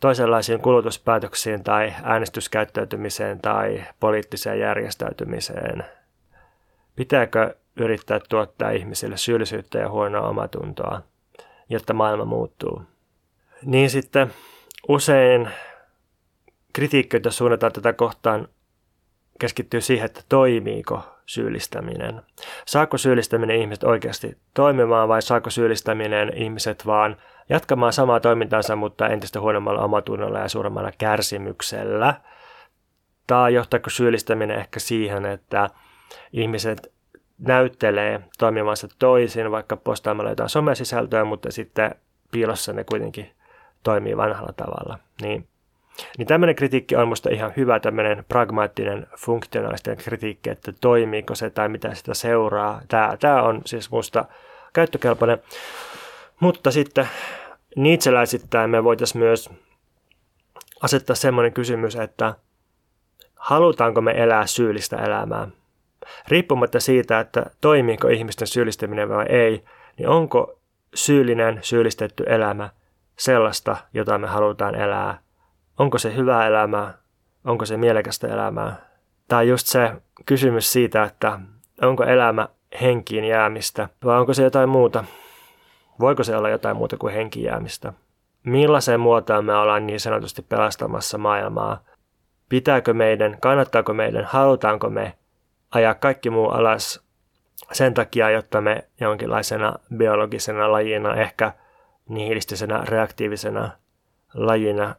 [0.00, 5.84] toisenlaisiin kulutuspäätöksiin tai äänestyskäyttäytymiseen tai poliittiseen järjestäytymiseen.
[6.96, 11.02] Pitääkö yrittää tuottaa ihmisille syyllisyyttä ja huonoa omatuntoa,
[11.68, 12.82] jotta maailma muuttuu.
[13.62, 14.32] Niin sitten
[14.88, 15.48] usein
[16.72, 18.48] kritiikki, jota suunnataan tätä kohtaan,
[19.38, 22.22] keskittyy siihen, että toimiiko syyllistäminen.
[22.66, 27.16] Saako syyllistäminen ihmiset oikeasti toimimaan vai saako syyllistäminen ihmiset vaan
[27.48, 32.14] jatkamaan samaa toimintaansa, mutta entistä huonommalla omatunnolla ja suuremmalla kärsimyksellä?
[33.26, 35.70] Tai johtaako syyllistäminen ehkä siihen, että
[36.32, 36.92] ihmiset
[37.38, 41.94] näyttelee toimimansa toisin, vaikka postaamalla jotain somesisältöä, mutta sitten
[42.32, 43.30] piilossa ne kuitenkin
[43.82, 44.98] toimii vanhalla tavalla.
[45.22, 45.48] Niin
[46.18, 51.68] niin tämmöinen kritiikki on minusta ihan hyvä, tämmöinen pragmaattinen, funktionaalisten kritiikki, että toimiiko se tai
[51.68, 52.80] mitä sitä seuraa.
[52.88, 54.24] Tämä, tämä on siis minusta
[54.72, 55.38] käyttökelpoinen.
[56.40, 57.08] Mutta sitten
[57.76, 59.50] niitseläisittäin me voitaisiin myös
[60.82, 62.34] asettaa semmoinen kysymys, että
[63.36, 65.48] halutaanko me elää syyllistä elämää.
[66.28, 69.64] Riippumatta siitä, että toimiiko ihmisten syyllistäminen vai ei,
[69.98, 70.58] niin onko
[70.94, 72.70] syyllinen, syyllistetty elämä
[73.18, 75.25] sellaista, jota me halutaan elää?
[75.78, 76.94] Onko se hyvää elämää?
[77.44, 78.76] Onko se mielekästä elämää?
[79.28, 79.92] Tai just se
[80.26, 81.40] kysymys siitä, että
[81.82, 82.48] onko elämä
[82.80, 85.04] henkiin jäämistä vai onko se jotain muuta?
[86.00, 87.92] Voiko se olla jotain muuta kuin henkiin jäämistä?
[88.44, 91.84] Millaiseen muotoon me ollaan niin sanotusti pelastamassa maailmaa?
[92.48, 95.14] Pitääkö meidän, kannattaako meidän, halutaanko me
[95.70, 97.06] ajaa kaikki muu alas
[97.72, 101.52] sen takia, jotta me jonkinlaisena biologisena lajina, ehkä
[102.08, 103.70] nihilistisenä reaktiivisena
[104.34, 104.94] lajina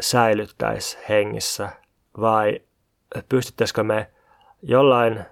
[0.00, 1.68] säilyttäisi hengissä?
[2.20, 2.60] Vai
[3.28, 4.10] pystyttäisikö me
[4.62, 5.24] jollain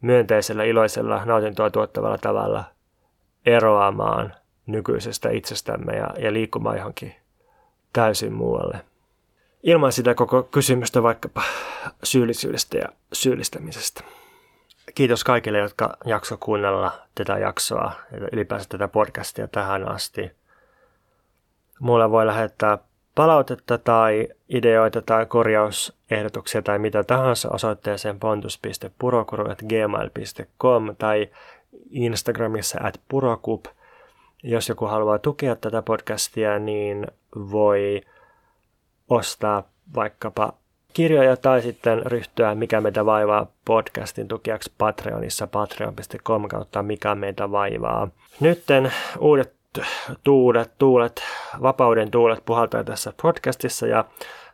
[0.00, 2.64] myönteisellä, iloisella, nautintoa tuottavalla tavalla
[3.46, 4.34] eroamaan
[4.66, 7.14] nykyisestä itsestämme ja, ja liikkumaan johonkin
[7.92, 8.84] täysin muualle.
[9.62, 11.42] Ilman sitä koko kysymystä vaikkapa
[12.02, 14.04] syyllisyydestä ja syyllistämisestä.
[14.94, 20.30] Kiitos kaikille, jotka jakso kuunnella tätä jaksoa ja ylipäänsä tätä podcastia tähän asti.
[21.80, 22.78] Mulle voi lähettää
[23.18, 31.28] palautetta tai ideoita tai korjausehdotuksia tai mitä tahansa osoitteeseen pontus.purokuru.gmail.com tai
[31.90, 33.64] Instagramissa at purokup.
[34.42, 38.00] Jos joku haluaa tukea tätä podcastia, niin voi
[39.08, 39.62] ostaa
[39.94, 40.52] vaikkapa
[40.92, 48.08] kirjoja tai sitten ryhtyä Mikä meitä vaivaa podcastin tukijaksi Patreonissa patreon.com kautta Mikä meitä vaivaa.
[48.40, 49.57] Nytten uudet
[50.24, 51.22] tuulet, tuulet,
[51.62, 54.04] vapauden tuulet puhaltaa tässä podcastissa ja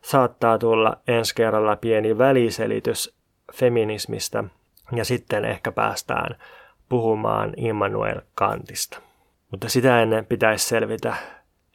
[0.02, 3.16] saattaa tulla ensi kerralla pieni väliselitys
[3.54, 4.44] feminismistä
[4.92, 6.36] ja sitten ehkä päästään
[6.88, 8.98] puhumaan Immanuel Kantista.
[9.50, 11.14] Mutta sitä ennen pitäisi selvitä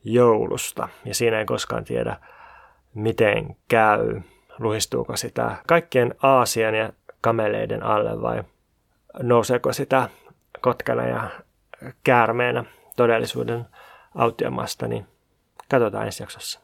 [0.04, 2.18] joulusta ja siinä ei koskaan tiedä
[2.94, 4.22] miten käy.
[4.60, 8.44] Luhistuuko sitä kaikkien Aasian ja kameleiden alle vai
[9.24, 10.10] nouseeko sitä
[10.62, 11.30] kotkana ja
[12.04, 12.64] käärmeenä
[13.00, 13.66] todellisuuden
[14.16, 15.08] autiomasta, niin
[15.70, 16.60] katsotaan ensi jaksossa.